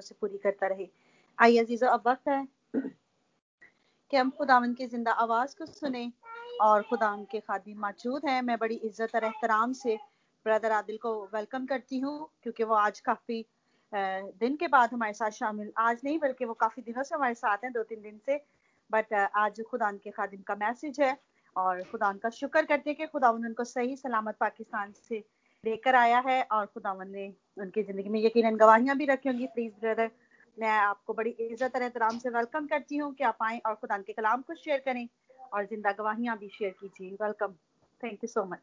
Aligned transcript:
से 0.00 0.14
पूरी 0.20 0.38
करता 0.38 0.66
रहे। 0.66 0.88
आइए 1.38 1.58
अजीज़ो, 1.58 1.88
अब 1.88 2.02
वक्त 2.06 2.28
है 2.28 2.46
कि 4.12 4.16
हम 4.16 4.30
खुदावन 4.30 4.74
की 4.74 4.86
ज़िंदा 4.86 5.12
आवाज़ 5.12 5.56
को 5.58 5.66
सुने 5.66 6.10
और 6.62 6.82
खुदा 6.82 7.14
के 7.30 7.40
खादी 7.40 7.74
मौजूद 7.76 8.28
हैं। 8.28 8.40
मैं 8.42 8.56
बड़ी 8.58 8.74
इज़्ज़त 8.76 9.14
और 9.14 9.24
एहतराम 9.24 9.72
से 9.74 9.96
ब्रदर 10.46 10.72
आदिल 10.72 10.96
को 10.98 11.12
वेलकम 11.34 11.66
करती 11.66 11.98
हूँ, 11.98 12.28
क्योंकि 12.42 12.64
वो 12.64 12.74
आज 12.76 13.00
काफ़ी 13.02 13.44
दिन 13.92 14.56
के 14.56 14.68
बाद 14.68 14.92
हमारे 14.92 15.12
साथ 15.12 15.30
शामिल। 15.32 15.72
आज 15.78 16.00
नहीं, 16.04 16.18
बल्कि 16.18 16.44
वो 16.44 16.54
काफ़ी 16.54 16.82
दिनों 16.82 17.02
से 17.02 17.14
हमारे 17.14 17.34
साथ 17.34 17.64
हैं 17.64 17.72
दो 17.72 17.82
तीन 17.82 18.02
दिन 18.02 18.18
से। 18.26 18.40
बट 18.90 19.12
आज 19.14 19.60
खुदा 19.70 19.90
के 19.94 20.10
खादिम 20.10 20.42
का 20.42 20.54
मैसेज 20.56 21.00
है 21.00 21.16
और 21.56 21.82
खुदा 21.82 22.12
का 22.22 22.30
शुक्र 22.30 22.62
करते 22.64 22.90
हैं 22.90 22.96
कि 22.96 23.06
खुदा 23.06 23.30
उनको 23.30 23.64
सही 23.64 23.96
सलामत 23.96 24.36
पाकिस्तान 24.40 24.92
से 24.98 25.22
लेकर 25.66 25.94
आया 25.96 26.22
है 26.26 26.42
और 26.52 26.66
खुदावन 26.66 27.10
ने 27.10 27.26
उनकी 27.58 27.82
ज़िंदगी 27.82 28.08
में 28.08 28.20
यकीन 28.24 28.56
गवाहियाँ 28.56 28.96
भी 28.96 29.04
रखी 29.06 29.28
होंगी। 29.28 29.46
प्लीज़ 29.48 29.72
ब्रदर 29.80 30.10
मैं 30.58 30.70
आपको 30.70 31.14
बड़ी 31.14 31.30
इज़्ज़त 31.30 31.76
और 31.76 31.82
एहतराम 31.82 32.18
से 32.18 32.28
वेलकम 32.30 32.66
करती 32.66 32.96
हूँ 32.96 33.12
कि 33.14 33.24
आप 33.24 33.38
आए 33.42 33.58
और 33.66 33.74
खुदा 33.74 33.98
के 33.98 34.12
कलाम 34.12 34.42
को 34.42 34.54
शेयर 34.56 34.82
करें 34.84 35.06
और 35.52 35.64
ज़िंदा 35.66 35.92
गवाहियाँ 35.98 36.36
भी 36.38 36.48
शेयर 36.48 36.70
कीजिए। 36.80 37.10
Welcome 37.22 37.52
thank 38.00 38.18
you 38.24 38.28
so 38.28 38.44
much 38.46 38.58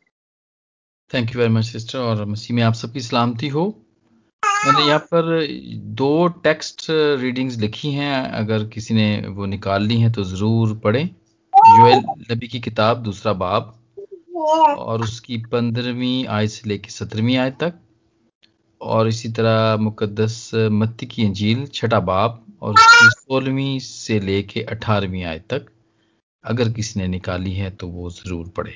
thank 1.11 1.33
you 1.33 1.39
very 1.39 1.53
much 1.53 1.65
sister 1.65 1.99
और 1.99 2.25
मसीह 2.27 2.55
में 2.55 2.63
आप 2.63 2.73
सबकी 2.75 3.01
सलामती 3.01 3.47
हो। 3.49 3.65
मैंने 4.43 4.87
यहाँ 4.87 4.99
पर 5.13 5.47
दो 5.99 6.27
टेक्स्ट 6.43 6.85
रीडिंग्स 7.19 7.57
लिखी 7.59 7.91
हैं। 7.91 8.15
अगर 8.33 8.67
किसी 8.69 8.93
ने 8.93 9.07
वो 9.29 9.45
निकाल 9.47 9.83
ली 9.83 9.99
हैं 10.01 10.11
तो 10.11 10.23
ज़रूर 10.25 10.77
पढ़ें। 10.79 11.05
जोएल 11.07 12.03
नबी 12.31 12.47
की 12.47 12.59
किताब, 12.61 13.03
दूसरा 13.03 13.33
बाब। 13.35 13.73
और 14.43 15.01
उसकी 15.01 15.37
पंद्रहवीं 15.51 16.25
आयत 16.27 16.49
से 16.49 16.69
लेकर 16.69 16.89
सत्रहवीं 16.91 17.37
आयत 17.37 17.57
तक। 17.59 17.79
और 18.81 19.07
इसी 19.07 19.29
तरह 19.31 19.77
मुकदस 19.77 20.49
मत्ती 20.73 21.05
की 21.05 21.25
अंजील 21.25 21.65
छठा 21.67 21.99
बाप 22.01 22.43
और 22.61 22.73
उसकी 22.73 23.09
सोलहवीं 23.11 23.79
से 23.79 24.19
लेके 24.19 24.61
अठारहवीं 24.63 25.23
आयत 25.23 25.45
तक। 25.49 25.69
अगर 26.45 26.71
किसी 26.73 26.99
ने 26.99 27.07
निकाली 27.07 27.53
है 27.53 27.69
तो 27.71 27.87
वो 27.87 28.09
ज़रूर 28.11 28.47
पढ़े। 28.57 28.73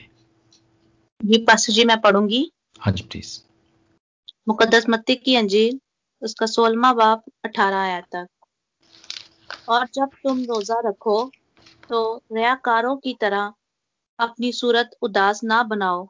जी 1.21 1.37
पास 1.45 1.69
जी 1.69 1.85
मैं 1.85 1.99
पढ़ूँगी। 2.01 2.49
हाँ 2.79 2.93
जी 2.93 3.03
प्लीज़ 3.03 3.39
मुकदस 4.47 4.85
मत्ती 4.89 5.15
की 5.15 5.35
अंजील 5.35 5.79
उसका 6.21 6.45
सोलवा 6.45 6.93
बाप 6.93 7.23
अठारह 7.45 7.77
आयत 7.77 8.05
तक। 8.11 8.27
और 9.69 9.87
जब 9.93 10.09
तुम 10.23 10.43
रोजा 10.45 10.79
रखो 10.85 11.23
तो 11.89 11.99
रयाकारों 12.33 12.95
की 12.97 13.13
तरह 13.21 13.53
अपनी 14.19 14.51
सूरत 14.51 14.91
उदास 15.01 15.43
ना 15.43 15.61
बनाओ, 15.63 16.05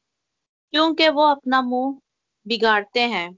क्योंकि 0.73 1.09
वो 1.09 1.23
अपना 1.23 1.61
मुँह 1.61 1.99
बिगाड़ते 2.45 3.01
हैं, 3.01 3.33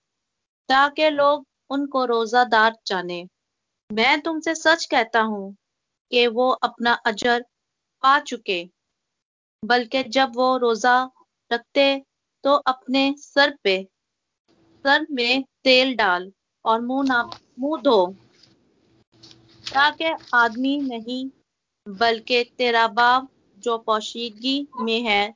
ताकि 0.69 1.09
लोग 1.09 1.45
उनको 1.69 2.05
रोजादार 2.05 2.75
जाने। 2.87 3.23
मैं 3.89 4.19
तुमसे 4.21 4.55
सच 4.55 4.85
कहता 4.85 5.21
हूँ 5.21 5.55
कि 6.11 6.25
वो 6.27 6.49
अपना 6.49 6.93
अजर 7.05 7.45
पा 8.03 8.19
चुके, 8.19 8.63
बल्कि 9.63 10.03
जब 10.09 10.35
वो 10.35 10.55
रोजा 10.57 10.97
रखते 11.51 11.85
तो 12.43 12.53
अपने 12.53 13.13
सर 13.17 13.55
पे, 13.63 13.83
सर 14.85 15.05
में 15.11 15.43
तेल 15.63 15.95
डाल 15.95 16.31
और 16.65 16.81
मुँह 16.81 17.03
ना, 17.07 17.21
मुँह 17.59 17.81
धो, 17.81 18.05
ताकि 19.63 20.13
आदमी 20.33 20.77
नहीं, 20.77 21.29
बल्कि 21.87 22.43
तेरा 22.57 22.87
बाप 22.87 23.29
जो 23.59 23.77
पोशीदगी 23.77 24.67
में 24.79 25.01
है 25.01 25.33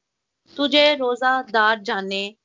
तुझे 0.58 0.96
रोजादार 0.96 1.80
जाने। 1.80 2.36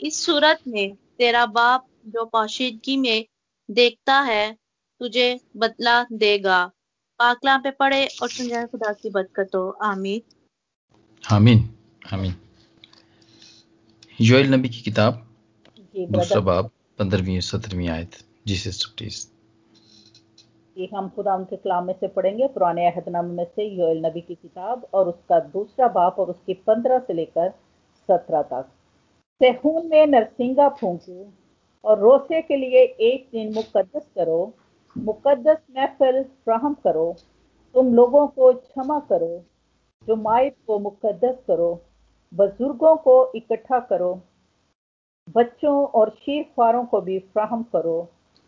इस 0.00 0.24
सूरत 0.26 0.60
में 0.68 0.94
तेरा 1.18 1.46
बाप 1.46 1.88
जो 2.06 2.24
पोशीदगी 2.24 2.96
में 2.96 3.26
देखता 3.70 4.20
है 4.20 4.52
तुझे 5.00 5.40
बदला 5.56 6.06
देगा। 6.12 6.70
पाकला 7.18 7.58
पे 7.58 7.70
पड़े 7.70 8.06
और 8.06 8.28
सुन 8.30 8.48
जाए 8.48 8.66
खुदा 8.66 8.92
की 8.92 9.10
बरकत 9.10 9.50
हो। 9.54 9.70
आमीन। 9.70 10.22
आमीन। 11.30 11.74
आमीन। 12.12 12.34
योएल 14.20 14.54
नबी 14.54 14.68
की 14.68 14.80
किताब 14.80 15.36
दूसरा 15.96 16.40
बाब 16.40 16.70
पंद्रहवीं 16.98 17.40
सत्रहवीं 17.40 17.88
आयत 17.88 18.24
जी 18.46 18.56
सिस्टर 18.56 18.94
प्लीज़ 18.96 19.28
कि 20.78 20.88
हम 20.94 21.08
खुदा 21.08 21.34
उनके 21.34 21.56
कलाम 21.56 21.84
में 21.84 21.94
से 21.94 22.08
पढ़ेंगे, 22.08 22.46
पुराने 22.46 22.86
अहदनामे 22.86 23.34
में 23.34 23.44
से 23.46 23.64
योएल 23.64 24.04
नबी 24.04 24.20
की 24.20 24.34
किताब 24.34 24.86
और 24.94 25.08
उसका 25.08 25.38
दूसरा 25.52 25.86
बाप 25.88 26.18
और 26.18 26.28
उसकी 26.30 26.54
पंद्रह 26.66 26.98
से 26.98 27.12
लेकर 27.12 27.48
सत्रह 28.08 28.42
तक। 28.42 28.68
सेहून 29.40 29.86
में 29.86 30.06
नरसिंगा 30.06 30.68
फूंको 30.80 31.26
और 31.84 31.98
रोसे 31.98 32.40
के 32.42 32.56
लिए 32.56 32.82
एक 33.02 33.26
दिन 33.32 33.52
मुकदस 33.54 34.06
करो 34.16 34.38
मुकदस 34.96 35.56
महफिल 35.76 36.22
फ्राहम 36.22 36.74
करो, 36.74 37.14
तुम 37.74 37.94
लोगों 37.94 38.26
को 38.28 38.52
क्षमा 38.52 38.98
करो 39.00 39.42
जो 40.08 40.16
माइब 40.16 40.52
को 40.66 40.78
मुकदस 40.78 41.36
करो, 41.46 41.70
बुज़ुर्गों 42.32 42.94
को 42.98 43.16
इकट्ठा 43.34 43.78
करो, 43.80 44.12
बच्चों 45.28 45.76
और 45.88 46.10
शीर 46.16 46.44
फारों 46.56 46.84
को 46.84 47.00
भी 47.00 47.18
फ्राहम 47.18 47.62
करो 47.72 47.98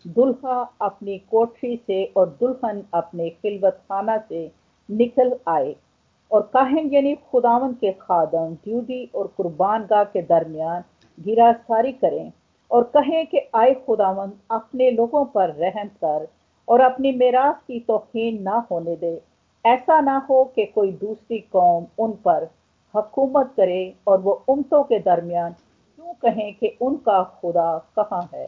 दुल्हा 0.05 0.61
अपनी 0.83 1.19
कोठरी 1.31 1.77
से 1.87 2.05
और 2.17 2.29
दुल्हन 2.41 2.83
अपने 2.95 3.29
खिलवत 3.31 3.81
खाना 3.89 4.17
से 4.19 4.51
निकल 4.89 5.37
आए 5.49 5.75
और 6.31 6.51
काहिन 6.55 6.91
यानी 6.93 7.15
खुदावन 7.31 7.73
के 7.73 7.93
खादम, 7.93 8.55
ड्यूटी 8.65 9.11
और 9.15 9.27
कुर्बान 9.27 9.85
गाह 9.85 10.05
के 10.05 10.23
दरमियान 10.23 10.85
गिरासारी 11.19 11.93
करें 11.93 12.33
और 12.71 12.83
कहें 12.97 13.27
कि, 13.27 13.41
आए 13.55 13.75
खुदावन 13.75 14.33
अपने 14.51 14.91
लोगों 14.91 15.25
पर 15.25 15.51
रहम 15.55 15.89
कर 16.05 16.29
और 16.69 16.81
अपनी 16.81 17.13
मेरास 17.13 17.63
की 17.69 17.81
तोहन 17.81 18.43
ना 18.43 18.67
होने 18.71 18.97
दे। 18.97 19.21
ऐसा 19.65 20.01
ना 20.01 20.17
हो 20.31 20.45
कि 20.45 20.65
कोई 20.67 20.93
दूसरी 20.93 21.39
कौम 21.39 21.87
उन 21.99 22.13
पर 22.13 22.49
हकूमत 22.95 23.53
करे 23.57 23.95
और 24.07 24.21
वो 24.21 24.33
उमतों 24.49 24.83
के 24.83 24.99
दरमियान 24.99 25.53
क्यों 25.53 26.15
कहें 26.15 26.55
कि 26.55 26.77
उनका 26.81 27.23
खुदा 27.41 27.79
कहाँ 27.99 28.29
है? 28.35 28.47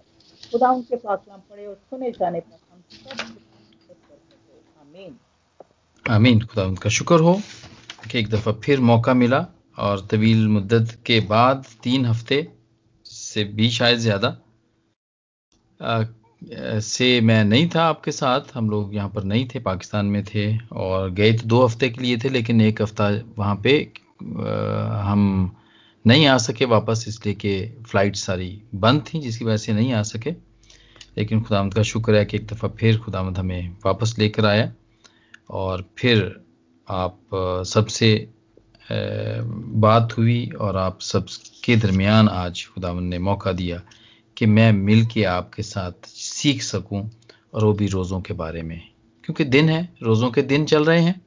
खुदा 0.53 0.71
उनके 0.71 0.97
पास 0.97 1.19
पढ़े 1.29 1.67
और 1.67 1.75
सुने 1.75 2.11
जाने 2.13 2.41
पर 2.41 2.59
हम 2.73 2.83
सब 2.91 3.41
आमीन। 6.07 6.41
खुदा 6.43 6.65
उनका 6.65 6.91
शुक्र 6.91 7.19
हो। 7.21 7.41
कि 8.11 8.19
एक 8.19 8.29
दफ़ा 8.29 8.53
फिर 8.65 8.81
मौका 8.83 9.15
मिला 9.15 9.47
और 9.79 10.07
तवील 10.11 10.47
मुद्दत 10.49 10.97
के 11.07 11.19
बाद 11.29 11.65
तीन 11.83 12.07
हफ़्ते 12.07 12.47
से 13.07 13.45
भी 13.57 13.69
शायद 13.71 13.99
ज़्यादा 13.99 14.37
से 16.83 17.21
मैं 17.21 17.43
नहीं 17.45 17.69
था 17.75 17.83
आपके 17.85 18.13
साथ। 18.13 18.55
हम 18.55 18.71
लोग 18.71 18.95
यहाँ 18.95 19.09
पर 19.11 19.25
नहीं 19.25 19.47
थे, 19.49 19.59
पाकिस्तान 19.61 20.07
में 20.07 20.23
थे 20.25 20.47
और 20.59 21.11
गए 21.11 21.33
तो 21.33 21.47
दो 21.47 21.65
हफ़्ते 21.65 21.89
के 21.91 22.01
लिए 22.03 22.17
थे, 22.19 22.29
लेकिन 22.29 22.61
एक 22.61 22.83
हफ़्ता 22.83 23.09
वहाँ 23.39 23.57
पे 23.65 23.77
हम 25.03 25.57
नहीं 26.07 26.27
आ 26.27 26.37
सके 26.39 26.65
वापस 26.65 27.05
इसलिए 27.09 27.35
कि 27.35 27.83
फ़्लाइट 27.87 28.17
सारी 28.17 28.63
बंद 28.75 29.05
थी, 29.05 29.21
जिसकी 29.21 29.45
वजह 29.45 29.57
से 29.57 29.73
नहीं 29.73 29.93
आ 29.93 30.03
सके। 30.03 30.31
लेकिन 31.19 31.43
खुदामद 31.43 31.75
का 31.75 31.83
शुक्र 31.83 32.15
है 32.15 32.25
कि 32.25 32.37
एक 32.37 32.47
दफ़ा 32.47 32.69
फिर 32.69 32.99
खुदामद 32.99 33.39
हमें 33.39 33.77
वापस 33.87 34.15
लेकर 34.19 34.47
आया 34.47 34.73
और 35.51 35.85
फिर 35.99 36.41
आप 36.89 37.19
सबसे 37.67 38.29
बात 38.91 40.15
हुई 40.19 40.47
और 40.61 40.77
आप 40.77 41.01
सब 41.01 41.27
के 41.65 41.77
दरमियान 41.77 42.29
आज 42.29 42.67
खुदावन 42.75 43.05
ने 43.05 43.19
मौका 43.19 43.53
दिया 43.53 43.81
कि 44.37 44.47
मैं 44.47 44.73
मिल 44.73 45.05
के 45.07 45.25
आपके 45.25 45.63
साथ 45.63 46.07
सीख 46.07 46.63
सकूँ 46.63 47.11
और 47.55 47.65
वो 47.65 47.73
भी 47.73 47.87
रोज़ों 47.87 48.21
के 48.21 48.35
बारे 48.35 48.63
में। 48.63 48.81
क्योंकि 49.25 49.45
दिन 49.45 49.69
है, 49.69 49.89
रोज़ों 50.03 50.31
के 50.31 50.43
दिन 50.43 50.65
चल 50.65 50.85
रहे 50.85 51.01
हैं। 51.01 51.21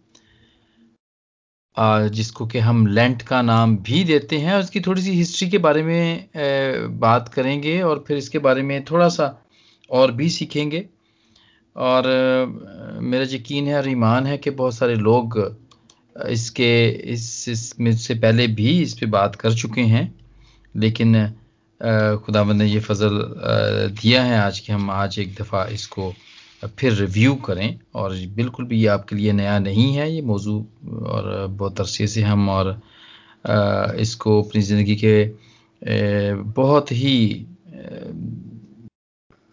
जिसको 1.77 2.45
कि 2.47 2.59
हम 2.59 2.85
लेंट 2.87 3.21
का 3.21 3.41
नाम 3.41 3.75
भी 3.77 4.03
देते 4.03 4.37
हैं, 4.37 4.55
उसकी 4.55 4.81
थोड़ी 4.81 5.01
सी 5.01 5.11
हिस्ट्री 5.11 5.49
के 5.49 5.57
बारे 5.57 5.83
में 5.83 6.29
बात 6.99 7.29
करेंगे 7.29 7.81
और 7.81 8.03
फिर 8.07 8.17
इसके 8.17 8.39
बारे 8.39 8.61
में 8.61 8.83
थोड़ा 8.85 9.07
सा 9.09 9.35
और 9.91 10.11
भी 10.11 10.29
सीखेंगे। 10.29 10.85
और 11.75 12.07
मेरा 13.01 13.23
यकीन 13.25 13.67
है 13.67 13.77
और 13.77 13.89
ईमान 13.89 14.25
है 14.25 14.37
कि 14.37 14.49
बहुत 14.51 14.75
सारे 14.75 14.95
लोग 14.95 15.39
इसके, 16.15 16.87
इस 16.89 17.49
इसमें 17.49 17.95
से 17.97 18.15
पहले 18.15 18.47
भी 18.49 18.81
इस 18.81 18.93
पे 18.99 19.05
बात 19.07 19.35
कर 19.35 19.53
चुके 19.53 19.81
हैं, 19.83 20.13
लेकिन 20.75 21.27
खुदावंद 22.25 22.61
ने 22.61 22.65
ये 22.65 22.79
फजल 22.79 23.19
दिया 24.01 24.23
है 24.23 24.37
आज 24.39 24.59
कि 24.59 24.71
हम 24.73 24.89
आज 24.91 25.19
एक 25.19 25.33
दफ़ा 25.35 25.65
इसको 25.71 26.13
फिर 26.63 26.93
रिव्यू 26.93 27.33
करें 27.45 27.79
और 27.95 28.15
बिल्कुल 28.35 28.65
भी 28.65 28.79
ये 28.79 28.87
आपके 28.87 29.15
लिए 29.15 29.31
नया 29.33 29.57
नहीं 29.59 29.93
है, 29.93 30.11
ये 30.11 30.21
मौजू 30.21 30.57
और 31.07 31.47
बहुत 31.49 31.79
अरसे 31.79 32.07
से 32.07 32.21
हम 32.23 32.49
और 32.49 32.69
इसको 33.99 34.41
अपनी 34.41 34.61
ज़िंदगी 34.61 34.95
के 35.03 35.25
बहुत 36.53 36.91
ही 36.91 37.45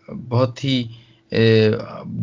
बहुत 0.09 0.65
ही 0.65 0.91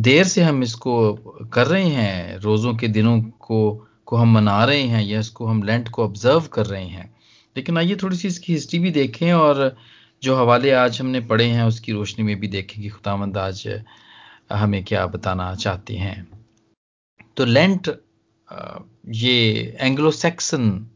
देर 0.03 0.23
से 0.23 0.41
हम 0.43 0.63
इसको 0.63 1.13
कर 1.53 1.67
रहे 1.67 1.85
हैं, 1.85 2.37
रोज़ों 2.37 2.73
के 2.75 2.87
दिनों 2.87 3.19
को 3.21 3.85
को 4.05 4.17
हम 4.17 4.33
मना 4.33 4.63
रहे 4.65 4.81
हैं 4.83 5.03
या 5.03 5.19
इसको 5.19 5.45
हम 5.45 5.61
लेंट 5.63 5.89
को 5.89 6.03
ऑब्ज़र्व 6.03 6.45
कर 6.53 6.65
रहे 6.65 6.85
हैं। 6.85 7.09
लेकिन 7.55 7.77
आइए 7.77 7.95
थोड़ी 8.03 8.17
सी 8.17 8.27
इसकी 8.27 8.53
हिस्ट्री 8.53 8.79
भी 8.79 8.91
देखें 8.91 9.31
और 9.33 9.75
जो 10.23 10.35
हवाले 10.35 10.71
आज 10.73 10.99
हमने 11.01 11.19
पढ़े 11.29 11.45
हैं 11.45 11.63
उसकी 11.63 11.91
रोशनी 11.91 12.25
में 12.25 12.39
भी 12.39 12.47
देखें 12.47 12.81
कि 12.81 12.89
खुदामंद 12.89 13.37
आज 13.37 13.67
हमें 14.51 14.83
क्या 14.83 15.05
बताना 15.07 15.55
चाहते 15.55 15.95
हैं? 15.95 16.27
तो 17.37 17.45
लेंट 17.45 17.89
ये 19.07 19.77
एंग्लो 19.79 20.11
सेक्सन 20.11 20.87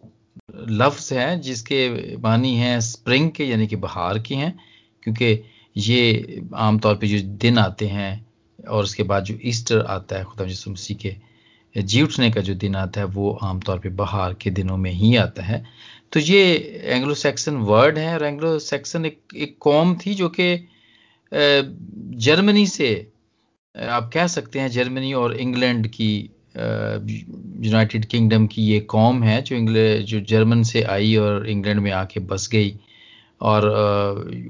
लफ्ज 0.56 1.14
है 1.14 1.40
जिसके 1.40 2.18
मानी 2.18 2.56
है 2.56 2.82
स्प्रिंग 2.82 3.32
के 3.32 3.46
यानी 3.46 3.68
कि 3.68 3.76
बहार 3.76 4.20
के 4.20 4.36
हैं 4.36 4.60
क्योंकि 5.04 5.44
ये 5.78 6.42
आमतौर 6.56 6.96
पे 6.96 7.08
जो 7.08 7.20
दिन 7.28 7.58
आते 7.58 7.88
हैं 7.88 8.26
और 8.70 8.84
उसके 8.84 9.04
बाद 9.04 9.24
जो 9.24 9.38
ईस्टर 9.44 9.82
आता 9.82 10.16
है 10.16 10.24
खुदा 10.24 10.46
यसु 10.46 10.76
के 10.94 11.16
जी 11.82 12.02
उठने 12.02 12.32
का 12.32 12.42
जो 12.42 12.54
दिन 12.54 12.76
आता 12.76 13.02
है 13.02 13.08
वो 13.08 13.40
आमतौर 13.44 13.80
पे 13.80 13.90
बहार 13.90 14.34
के 14.34 14.50
दिनों 14.50 14.78
में 14.78 14.92
ही 14.92 15.16
आता 15.16 15.44
है। 15.44 15.66
तो 16.12 16.20
ये 16.20 16.56
एंग्लो 16.84 17.14
सैक्सन 17.14 17.56
वर्ड 17.56 17.98
है 17.98 18.14
और 18.14 18.26
एंग्लो 18.26 18.60
सैक्सन 18.60 19.06
एक, 19.06 19.20
एक 19.36 19.58
कौम 19.60 19.96
थी 19.96 20.14
जो 20.14 20.30
कि 20.30 20.70
जर्मनी 22.18 22.68
से 22.68 23.12
आप 23.75 24.10
कह 24.14 24.28
सकते 24.28 24.60
हैं 24.60 24.70
जर्मनी 24.70 25.12
और 25.14 25.36
इंग्लैंड 25.36 25.88
की 25.88 26.30
यूनाइटेड 27.66 28.06
किंगडम 28.06 28.46
की 28.48 28.64
ये 28.64 28.80
कौम 28.80 29.24
है 29.24 29.42
जो 29.42 29.56
इंग्लैंड 29.56 30.06
जो 30.06 30.20
जर्मन 30.20 30.62
से 30.64 30.84
आई 30.84 31.16
और 31.16 31.48
इंग्लैंड 31.50 31.80
में 31.80 31.92
आके 31.92 32.20
बस 32.20 32.48
गई 32.52 32.75
और 33.42 33.68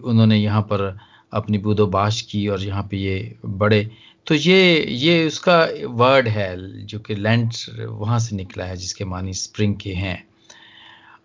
उन्होंने 0.06 0.38
यहाँ 0.38 0.62
पर 0.62 0.98
अपनी 1.34 1.58
बुदोबाश 1.58 2.22
की 2.22 2.48
और 2.48 2.64
यहाँ 2.64 2.84
पे 2.92 2.98
ये 2.98 3.36
बड़े 3.46 3.90
तो 4.28 4.36
ये 4.36 4.86
ये 4.90 5.25
उसका 5.28 5.58
वर्ड 5.88 6.28
है 6.28 6.86
जो 6.86 7.00
कि 7.00 7.16
लैंड 7.16 7.52
वहाँ 7.80 8.20
से 8.20 8.36
निकला 8.36 8.66
है 8.66 8.75
जिसके 8.78 9.06
मानी 9.06 9.34
स्प्रिंग 9.34 9.75
के 9.75 9.94
हैं। 9.94 10.24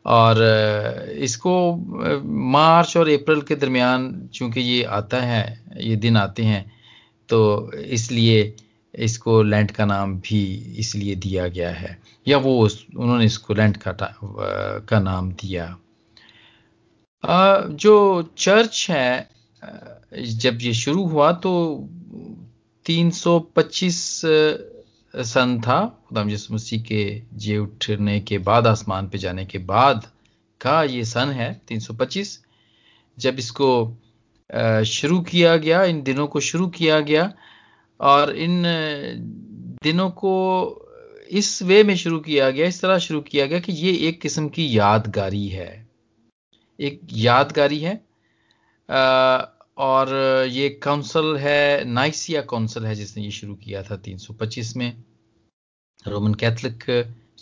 और 0.07 0.37
इसको 1.19 1.53
मार्च 2.51 2.97
और 2.97 3.09
अप्रैल 3.09 3.41
के 3.41 3.55
दरमियान 3.57 4.29
चूँकि 4.35 4.61
ये 4.61 4.83
आता 4.85 5.21
है, 5.21 5.61
ये 5.81 5.97
दिन 5.97 6.17
आते 6.17 6.43
हैं 6.43 6.65
तो 7.31 7.73
इसलिए 7.73 8.55
इसको 8.95 9.43
लैंड 9.43 9.71
का 9.71 9.85
नाम 9.85 10.15
भी 10.21 10.43
इसलिए 10.79 11.15
दिया 11.17 11.47
गया 11.49 11.71
है। 11.73 11.99
या 12.27 12.39
वो 12.39 12.59
उन्होंने 12.61 13.25
इसको 13.25 13.55
लैंड 13.55 13.77
का, 13.77 13.93
का 14.89 15.01
नाम 15.01 15.31
दिया। 15.33 15.67
जो 17.25 18.23
चर्च 18.39 18.87
है 18.91 19.29
जब 20.39 20.59
ये 20.63 20.73
शुरू 20.75 21.05
हुआ 21.07 21.31
तो 21.45 21.53
325 22.87 24.01
सन 25.15 25.61
था। 25.61 25.79
खुदाम 26.09 26.31
यसु 26.31 26.55
मसीह 26.55 26.83
के 26.83 27.03
जे 27.37 27.57
उठने 27.59 28.19
के 28.21 28.39
बाद 28.39 28.67
आसमान 28.67 29.09
पे 29.09 29.19
जाने 29.19 29.45
के 29.47 29.59
बाद 29.71 30.07
का 30.61 30.83
ये 30.85 31.05
सन 31.05 31.31
है 31.31 31.49
325 31.69 32.39
जब 33.19 33.39
इसको 33.39 33.69
शुरू 34.87 35.21
किया 35.21 35.57
गया, 35.57 35.83
इन 35.85 36.03
दिनों 36.03 36.27
को 36.27 36.41
शुरू 36.41 36.67
किया 36.69 37.01
गया 37.01 37.33
और 38.01 38.37
इन 38.37 38.63
दिनों 39.83 40.11
को 40.11 40.35
इस 41.31 41.63
वे 41.63 41.83
में 41.85 41.95
शुरू 41.97 42.19
किया 42.21 42.51
गया, 42.51 42.67
इस 42.67 42.81
तरह 42.83 42.99
शुरू 42.99 43.21
किया 43.21 43.47
गया 43.47 43.59
कि 43.61 43.73
ये 43.73 43.93
एक 44.09 44.21
किस्म 44.21 44.49
की 44.49 44.79
यादगारी 44.79 45.49
है। 45.49 45.89
एक 46.79 47.01
यादगारी 47.13 47.79
है 47.81 47.95
और 49.79 50.15
ये 50.51 50.69
काउंसिल 50.83 51.37
है, 51.37 51.85
नाइसिया 51.85 52.43
काउंसिल 52.43 52.87
है 52.87 52.95
जिसने 52.95 53.25
ये 53.25 53.31
शुरू 53.31 53.55
किया 53.55 53.83
था 53.83 53.97
325 54.03 54.77
में। 54.77 54.93
रोमन 56.05 56.35
कैथलिक 56.35 56.85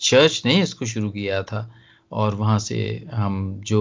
चर्च 0.01 0.43
ने 0.47 0.61
इसको 0.63 0.87
शुरू 0.87 1.11
किया 1.11 1.43
था 1.43 1.71
और 2.13 2.35
वहाँ 2.35 2.59
से 2.59 3.07
हम 3.13 3.61
जो 3.67 3.81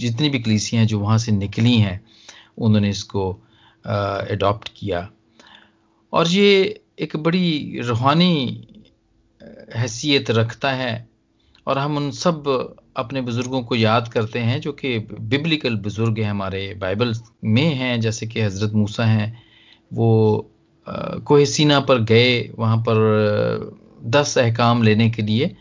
जितनी 0.00 0.28
भी 0.28 0.38
कलीसियाँ 0.38 0.84
जो 0.84 0.98
वहाँ 1.00 1.18
से 1.18 1.32
निकली 1.32 1.76
हैं 1.76 2.00
उन्होंने 2.58 2.90
इसको 2.90 3.30
अडॉप्ट 3.84 4.68
किया। 4.76 5.08
और 6.12 6.28
ये 6.28 6.80
एक 6.98 7.16
बड़ी 7.16 7.80
रूहानी 7.80 8.64
हैसियत 9.74 10.30
रखता 10.30 10.70
है 10.72 11.08
और 11.66 11.78
हम 11.78 11.96
उन 11.96 12.10
सब 12.10 12.44
अपने 12.96 13.20
बुज़ुर्गों 13.20 13.62
को 13.62 13.76
याद 13.76 14.08
करते 14.08 14.38
हैं 14.38 14.60
जो 14.60 14.72
कि 14.72 14.98
बिब्लिकल 15.10 15.76
बुज़ुर्ग 15.76 16.18
हैं 16.18 16.30
हमारे 16.30 16.62
बाइबल 16.74 17.14
में 17.44 17.74
हैं, 17.74 18.00
जैसे 18.00 18.26
कि 18.26 18.40
हज़रत 18.40 18.72
मूसा 18.74 19.04
हैं। 19.04 19.42
वो 19.90 20.50
कोहसीना 20.86 21.80
पर 21.80 22.02
गए, 22.02 22.48
वहाँ 22.58 22.76
पर 22.78 23.76
दस 24.06 24.36
अहकाम 24.38 24.82
लेने 24.82 25.08
के 25.10 25.22
लिए 25.22 25.54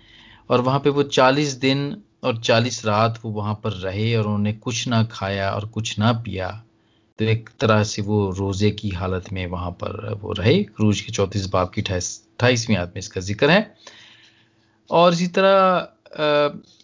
और 0.49 0.61
वहाँ 0.61 0.79
पे 0.79 0.89
वो 0.89 1.03
चालीस 1.03 1.53
दिन 1.59 2.01
और 2.23 2.41
चालीस 2.41 2.85
रात 2.85 3.19
वो 3.23 3.31
वहाँ 3.31 3.53
पर 3.63 3.71
रहे 3.73 4.15
और 4.15 4.25
उन्होंने 4.25 4.53
कुछ 4.53 4.87
ना 4.87 5.03
खाया 5.03 5.51
और 5.51 5.67
कुछ 5.69 5.97
ना 5.99 6.11
पिया। 6.15 6.49
तो 7.19 7.25
एक 7.25 7.49
तरह 7.59 7.83
से 7.83 8.01
वो 8.01 8.29
रोज़े 8.37 8.69
की 8.71 8.89
हालत 8.91 9.31
में 9.33 9.45
वहाँ 9.47 9.71
पर 9.73 10.13
वो 10.21 10.31
रहे। 10.33 10.57
क्रूज 10.63 11.01
के 11.01 11.11
चौंतीस 11.11 11.45
बाप 11.49 11.71
की 11.73 11.81
अट्ठाईसवीं 11.81 12.77
आदमी 12.77 12.99
इसका 12.99 13.21
ज़िक्र 13.21 13.49
है। 13.49 13.75
और 14.89 15.13
इसी 15.13 15.27
तरह 15.37 15.87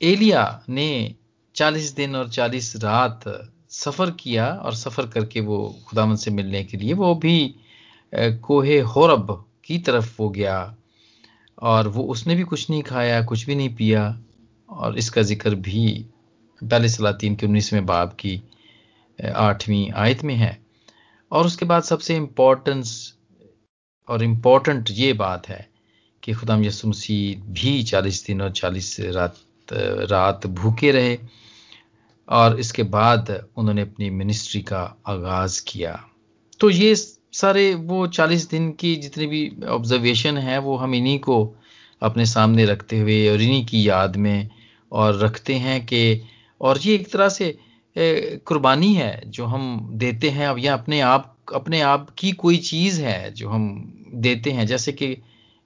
एलिया 0.04 0.64
ने 0.70 1.16
40 1.56 1.96
दिन 1.96 2.16
और 2.16 2.30
40 2.30 2.76
रात 2.84 3.24
सफ़र 3.72 4.12
किया 4.20 4.48
और 4.56 4.76
सफ़र 4.76 5.08
करके 5.08 5.42
वो 5.42 5.58
खुदावन 5.88 6.16
से 6.16 6.32
मिलने 6.32 6.64
के 6.64 6.78
लिए 6.78 6.94
वो 6.94 7.14
भी 7.16 7.56
कोहे 8.14 8.80
होरब 8.80 9.44
की 9.66 9.78
तरफ़ 9.80 10.16
वो 10.20 10.30
गया। 10.30 10.76
और 11.62 11.88
वो 11.88 12.04
उसने 12.04 12.36
भी 12.36 12.44
कुछ 12.44 12.70
नहीं 12.70 12.82
खाया, 12.84 13.22
कुछ 13.24 13.46
भी 13.46 13.56
नहीं 13.56 13.76
पिया। 13.76 14.20
और 14.70 14.98
इसका 14.98 15.22
ज़िक्र 15.22 15.56
भी 15.56 16.06
पहले 16.62 16.90
सलातीन 16.90 17.36
के 17.36 17.46
उन्नीसवें 17.46 17.86
बाब 17.86 18.10
की 18.20 18.42
आठवीं, 19.24 19.92
आयत 19.92 20.24
में 20.24 20.36
है। 20.36 20.58
और 21.32 21.46
उसके 21.46 21.66
बाद 21.66 21.84
सबसे 21.84 22.16
इम्पोर्टेंस 22.16 23.14
और 24.10 24.24
इम्पोर्टेंट 24.24 24.90
ये 24.92 25.14
बात 25.14 25.48
है 25.50 25.68
कि 26.24 26.34
खुदाम 26.34 26.64
यसु 26.64 26.88
मसीह 26.88 27.42
भी 27.54 27.84
चालीस 27.84 28.26
दिन 28.26 28.42
और 28.42 28.52
चालीस 28.52 29.00
रात 29.00 29.38
रात 30.12 30.46
भूखे 30.48 30.92
रहे 30.92 31.18
और 32.30 32.60
इसके 32.60 32.84
बाद 32.84 33.30
उन्होंने 33.58 33.82
अपनी 33.82 34.10
मिनिस्ट्री 34.10 34.62
का 34.62 34.82
आगाज़ 35.08 35.62
किया। 35.68 36.00
तो 36.60 36.70
ये 36.70 36.96
सारे 36.96 37.74
वो 37.76 38.06
चालीस 38.08 38.50
दिन 38.50 38.72
की 38.72 38.96
जितनी 38.96 39.26
भी 39.28 39.42
ऑब्जर्वेशन 39.70 40.38
है, 40.38 40.58
वो 40.58 40.76
हम 40.78 40.96
इन्हीं 40.96 41.20
को 41.20 41.56
अपने 42.02 42.26
सामने 42.26 42.66
रखते 42.66 43.00
हुए 43.00 43.28
और 43.30 43.42
इन्हीं 43.42 43.66
की 43.66 43.88
याद 43.90 44.16
में 44.16 44.50
और 44.92 45.20
रखते 45.20 45.54
हैं 45.56 45.86
कि 45.86 46.22
और 46.62 46.80
ये 46.80 46.96
एक 46.96 47.12
तरह 47.12 47.30
से 47.30 47.58
कुर्बानी 47.96 48.94
है, 48.96 49.22
जो 49.30 49.46
हम 49.46 49.90
देते 49.94 50.30
हैं 50.30 50.48
अब, 50.48 50.60
या 50.60 50.74
अपने 50.74 51.00
आप 51.02 51.30
अपने 51.54 51.82
आप 51.82 52.10
की 52.18 52.32
कोई 52.34 52.58
चीज़ 52.60 53.02
है, 53.02 53.32
जो 53.34 53.50
हम 53.50 53.66
देते 54.16 54.52
हैं, 54.52 54.66
जैसे 54.68 54.92
कि 54.92 55.18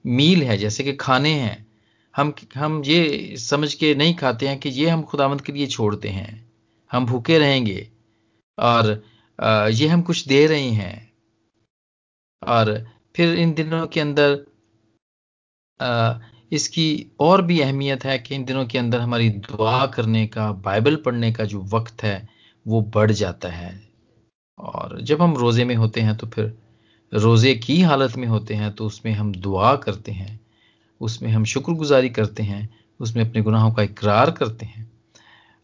मील 0.04 0.42
है, 0.42 0.56
जैसे 0.58 0.84
कि 0.84 0.92
खाने 0.96 1.32
हैं। 1.34 1.66
हम 2.14 2.32
हम 2.56 2.82
ये 2.86 3.36
समझ 3.38 3.72
के 3.74 3.94
नहीं 3.94 4.14
खाते 4.14 4.48
हैं 4.48 4.58
कि 4.60 4.68
ये 4.70 4.88
हम 4.88 5.02
खुदावंत 5.02 5.40
के 5.40 5.52
लिए 5.52 5.66
छोड़ते 5.66 6.08
हैं। 6.08 6.30
हम 6.90 7.06
भूखे 7.06 7.38
रहेंगे, 7.38 7.88
और 8.58 8.90
ये 9.72 9.86
हम 9.88 10.02
कुछ 10.02 10.26
दे 10.28 10.46
रहे 10.46 10.70
हैं। 10.72 11.10
और 12.42 12.72
फिर 13.16 13.38
इन 13.38 13.52
दिनों 13.54 13.86
के 13.86 14.00
अंदर 14.00 14.34
इसकी 16.52 17.06
और 17.20 17.42
भी 17.42 17.60
अहमियत 17.60 18.04
है 18.04 18.18
कि 18.18 18.34
इन 18.34 18.44
दिनों 18.44 18.64
के 18.66 18.78
अंदर 18.78 19.00
हमारी 19.00 19.28
दुआ 19.30 19.84
करने 19.86 20.26
का, 20.26 20.50
बाइबल 20.52 20.96
पढ़ने 20.96 21.32
का 21.32 21.44
जो 21.44 21.60
वक्त 21.72 22.02
है, 22.02 22.28
वो 22.66 22.80
बढ़ 22.94 23.10
जाता 23.12 23.48
है। 23.48 23.80
और 24.58 25.00
जब 25.02 25.22
हम 25.22 25.36
रोज़े 25.36 25.64
में 25.64 25.74
होते 25.76 26.00
हैं 26.00 26.16
तो 26.16 26.26
फिर 26.26 26.52
रोज़े 27.12 27.54
की 27.56 27.80
हालत 27.82 28.16
में 28.16 28.26
होते 28.28 28.54
हैं 28.54 28.70
तो 28.72 28.86
उसमें 28.86 29.12
हम 29.12 29.32
दुआ 29.34 29.74
करते 29.76 30.12
हैं, 30.12 30.38
उसमें 31.00 31.30
हम 31.30 31.44
शुक्रगुजारी 31.46 32.08
करते 32.10 32.42
हैं, 32.42 32.68
उसमें 33.00 33.24
अपने 33.24 33.42
गुनाहों 33.42 33.72
का 33.72 33.82
इकरार 33.82 34.30
करते 34.30 34.66
हैं, 34.66 34.90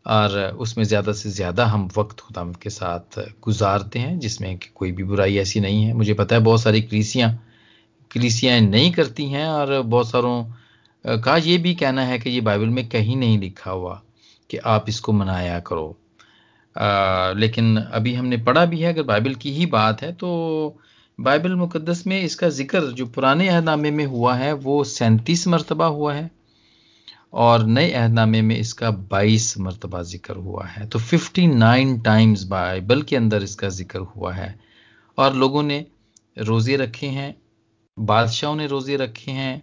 और 0.07 0.38
उसमें 0.61 0.85
ज़्यादा 0.85 1.12
से 1.12 1.31
ज़्यादा 1.31 1.67
हम 1.67 1.88
वक्त 1.97 2.21
खुदा 2.21 2.45
के 2.62 2.71
साथ 2.71 3.19
गुजारते 3.43 3.99
हैं, 3.99 4.19
जिसमें 4.19 4.57
कि 4.59 4.69
कोई 4.75 4.93
भी 4.93 5.05
बुराई 5.05 5.37
ऐसी 5.38 5.61
नहीं 5.61 5.85
है। 5.85 5.93
मुझे 5.95 6.14
पता 6.14 6.37
है 6.37 6.43
बहुत 6.43 6.62
सारी 6.62 6.83
क्रीसियाँ 6.83 7.31
क्रीसियाँ 8.11 8.61
नहीं 8.62 8.91
करती 8.93 9.25
हैं, 9.26 9.47
और 9.49 9.81
बहुत 9.83 10.11
सारों 10.11 10.45
का 11.05 11.37
ये 11.37 11.57
भी 11.59 11.75
कहना 11.75 12.03
है 12.03 12.19
कि 12.19 12.31
ये 12.31 12.41
बाइबल 12.41 12.69
में 12.69 12.89
कहीं 12.89 13.17
नहीं 13.17 13.39
लिखा 13.39 13.71
हुआ 13.71 14.01
कि 14.51 14.57
आप 14.57 14.89
इसको 14.89 15.13
मनाया 15.13 15.59
करो। 15.61 15.97
आ, 16.77 17.33
लेकिन 17.33 17.77
अभी 17.77 18.15
हमने 18.15 18.37
पढ़ा 18.45 18.65
भी 18.67 18.81
है 18.81 18.93
अगर 18.93 19.03
बाइबल 19.03 19.35
की 19.35 19.53
ही 19.53 19.67
बात 19.67 20.03
है 20.03 20.13
तो 20.13 20.29
बाइबल 21.19 21.55
मुकदस 21.55 22.07
में 22.07 22.21
इसका 22.23 22.49
ज़िक्र 22.51 22.81
जो 22.93 23.07
पुराने 23.07 23.49
अहदनामे 23.49 23.91
में 23.91 24.05
हुआ 24.07 24.35
है 24.35 24.53
वो 24.53 24.83
सैंतीस 24.85 25.47
मरतबा 25.49 25.87
हुआ 25.87 26.15
है 26.15 26.31
और 27.33 27.67
नए 27.67 27.91
अहदनामे 27.91 28.41
में 28.43 28.57
इसका 28.57 28.91
22 29.09 29.57
मरतबा 29.59 30.03
ज़िक्र 30.03 30.37
हुआ 30.37 30.65
है। 30.67 30.87
तो 30.87 30.99
59 30.99 31.97
टाइम्स 32.05 32.43
बाइबल 32.45 33.03
के 33.03 33.17
अंदर 33.17 33.43
इसका 33.43 33.69
ज़िक्र 33.69 33.99
हुआ 33.99 34.33
है 34.33 34.55
और 35.19 35.35
लोगों 35.35 35.63
ने 35.63 35.85
रोज़े 36.39 36.77
रखे 36.77 37.07
हैं 37.07 37.35
बादशाहों 37.97 38.57
ने 38.57 38.67
रोज़े 38.67 38.97
रखे 38.97 39.33
हैं 39.33 39.63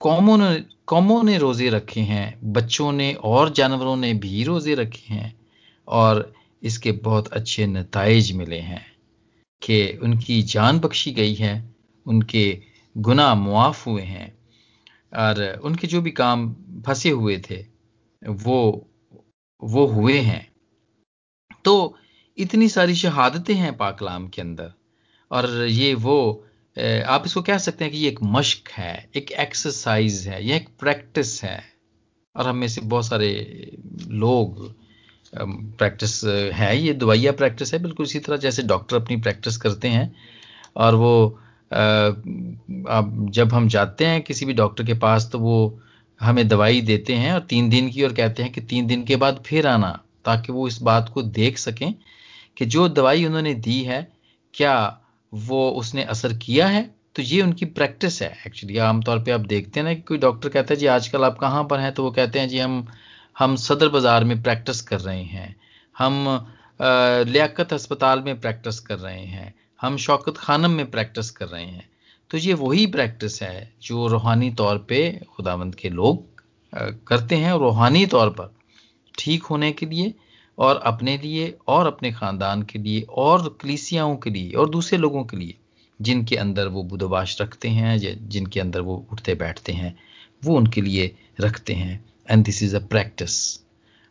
कौमों 0.00 0.36
ने 0.38 0.64
कौमों 0.86 1.22
ने 1.22 1.38
रोज़े 1.38 1.68
रखे 1.70 2.00
हैं, 2.00 2.38
बच्चों 2.52 2.92
ने 2.92 3.12
और 3.14 3.52
जानवरों 3.52 3.96
ने 3.96 4.14
भी 4.14 4.44
रोज़े 4.44 4.74
रखे 4.74 5.14
हैं, 5.14 5.40
और 5.88 6.32
इसके 6.62 6.92
बहुत 6.92 7.28
अच्छे 7.28 7.66
नतज 7.66 8.32
मिले 8.32 8.58
हैं 8.58 8.84
कि 9.62 9.98
उनकी 10.02 10.42
जान 10.42 10.78
बख्शी 10.78 11.12
गई 11.12 11.34
है, 11.34 11.74
उनके 12.06 12.62
गुनाह 12.96 13.34
मुआफ 13.34 13.86
हुए 13.86 14.02
हैं, 14.02 14.38
और 15.16 15.60
उनके 15.64 15.86
जो 15.86 16.00
भी 16.02 16.10
काम 16.10 16.52
फंसे 16.86 17.10
हुए 17.10 17.38
थे, 17.50 17.64
वो 18.22 18.88
वो 19.62 19.86
हुए 19.86 20.18
हैं। 20.18 20.52
तो 21.64 21.96
इतनी 22.38 22.68
सारी 22.68 22.94
शहादतें 22.94 23.54
हैं 23.54 23.76
पाकलाम 23.76 24.28
के 24.28 24.42
अंदर, 24.42 24.72
और 25.30 25.50
ये 25.66 25.94
वो 25.94 26.46
आप 26.76 27.22
इसको 27.26 27.42
कह 27.42 27.58
सकते 27.58 27.84
हैं 27.84 27.92
कि 27.92 27.98
ये 27.98 28.08
एक 28.08 28.18
मश्क 28.22 28.68
है, 28.70 29.08
एक 29.16 29.30
एक्सरसाइज 29.32 30.26
है, 30.28 30.44
ये 30.46 30.56
एक 30.56 30.68
प्रैक्टिस 30.80 31.42
है। 31.44 31.62
और 32.34 32.46
हम 32.46 32.56
में 32.56 32.68
से 32.68 32.80
बहुत 32.80 33.06
सारे 33.06 33.28
लोग 34.10 34.74
प्रैक्टिस 35.32 36.22
है, 36.24 36.76
ये 36.78 36.92
दवाइया 36.94 37.32
प्रैक्टिस 37.32 37.72
है, 37.74 37.82
बिल्कुल 37.82 38.06
इसी 38.06 38.18
तरह 38.18 38.36
जैसे 38.36 38.62
डॉक्टर 38.62 38.96
अपनी 38.96 39.16
प्रैक्टिस 39.16 39.56
करते 39.56 39.88
हैं। 39.88 40.14
और 40.76 40.94
वो 40.94 41.40
अब 41.72 43.28
जब 43.32 43.52
हम 43.52 43.68
जाते 43.68 44.06
हैं 44.06 44.20
किसी 44.22 44.46
भी 44.46 44.52
डॉक्टर 44.52 44.84
के 44.84 44.94
पास 44.94 45.28
तो 45.32 45.38
वो 45.38 45.80
हमें 46.20 46.46
दवाई 46.48 46.80
देते 46.80 47.14
हैं 47.14 47.32
और 47.32 47.40
तीन 47.40 47.68
दिन 47.70 47.90
की 47.90 48.02
और 48.02 48.12
कहते 48.12 48.42
हैं 48.42 48.52
कि 48.52 48.60
तीन 48.60 48.86
दिन 48.86 49.04
के 49.04 49.16
बाद 49.16 49.42
फिर 49.46 49.66
आना, 49.66 49.90
ताकि 50.24 50.52
वो 50.52 50.66
इस 50.68 50.80
बात 50.82 51.10
को 51.14 51.22
देख 51.22 51.58
सकें 51.58 51.94
कि 52.56 52.66
जो 52.66 52.88
दवाई 52.88 53.24
उन्होंने 53.24 53.54
दी 53.56 53.82
है, 53.82 54.06
क्या 54.54 55.00
वो 55.34 55.68
उसने 55.70 56.02
असर 56.04 56.32
किया 56.38 56.66
है 56.66 56.82
तो 57.16 57.22
ये 57.22 57.40
उनकी 57.42 57.64
प्रैक्टिस 57.72 58.20
है 58.22 58.28
एक्चुअली 58.46 58.78
आमतौर 58.78 59.18
पे 59.18 59.30
आप 59.30 59.40
देखते 59.40 59.80
हैं 59.80 59.86
ना 59.86 59.94
कि 59.94 60.00
कोई 60.00 60.18
डॉक्टर 60.18 60.48
कहता 60.48 60.74
है, 60.74 60.76
जी, 60.76 60.86
आजकल 60.86 61.24
आप 61.24 61.38
कहाँ 61.38 61.64
पर 61.64 61.80
हैं? 61.80 61.92
तो 61.94 62.02
वो 62.02 62.10
कहते 62.10 62.38
हैं, 62.38 62.48
जी, 62.48 62.58
हम 62.58 62.86
हम 63.38 63.56
सदर 63.56 63.88
बाज़ार 63.88 64.24
में 64.24 64.42
प्रैक्टिस 64.42 64.80
कर 64.82 65.00
रहे 65.00 65.22
हैं। 65.22 65.54
हम 65.96 66.26
लियाकत 67.28 67.72
अस्पताल 67.72 68.20
में 68.20 68.40
प्रैक्टिस 68.40 68.78
कर 68.80 68.98
रहे 68.98 69.24
हैं। 69.24 69.54
हम 69.80 69.96
शौकत 69.96 70.36
खानम 70.38 70.70
में 70.70 70.90
प्रैक्टिस 70.90 71.30
कर 71.30 71.48
रहे 71.48 71.64
हैं। 71.64 71.88
तो 72.30 72.38
ये 72.38 72.54
वही 72.54 72.86
प्रैक्टिस 72.88 73.42
है 73.42 73.72
जो 73.82 74.06
रूहानी 74.08 74.50
तौर 74.52 74.78
पे 74.88 75.00
खुदावंद 75.36 75.74
के 75.74 75.88
लोग 75.90 76.42
करते 77.06 77.36
हैं, 77.36 77.52
रूहानी 77.52 78.06
तौर 78.06 78.30
पर 78.30 78.54
ठीक 79.14 79.42
होने 79.44 79.72
के 79.72 79.86
लिए। 79.86 80.14
और 80.58 80.76
अपने 80.86 81.16
लिए, 81.18 81.54
और 81.68 81.86
अपने 81.86 82.12
ख़ानदान 82.12 82.62
के 82.62 82.78
लिए, 82.78 83.00
और 83.02 83.56
कलीसियाओं 83.60 84.16
के 84.16 84.30
लिए, 84.30 84.50
और 84.52 84.70
दूसरे 84.70 84.98
लोगों 84.98 85.24
के 85.24 85.36
लिए, 85.36 85.54
जिनके 86.00 86.36
अंदर 86.36 86.68
वो 86.68 86.82
बुदवाश 86.84 87.40
रखते 87.40 87.68
हैं 87.70 87.98
जिनके 88.28 88.60
अंदर 88.60 88.80
वो 88.80 88.96
उठते 89.12 89.34
बैठते 89.34 89.72
हैं, 89.72 89.94
वो 90.42 90.56
उनके 90.56 90.80
लिए 90.80 91.14
रखते 91.40 91.72
हैं। 91.74 92.04
And 92.30 92.44
this 92.44 92.62
is 92.62 92.76
a 92.76 92.80
practice 92.88 93.34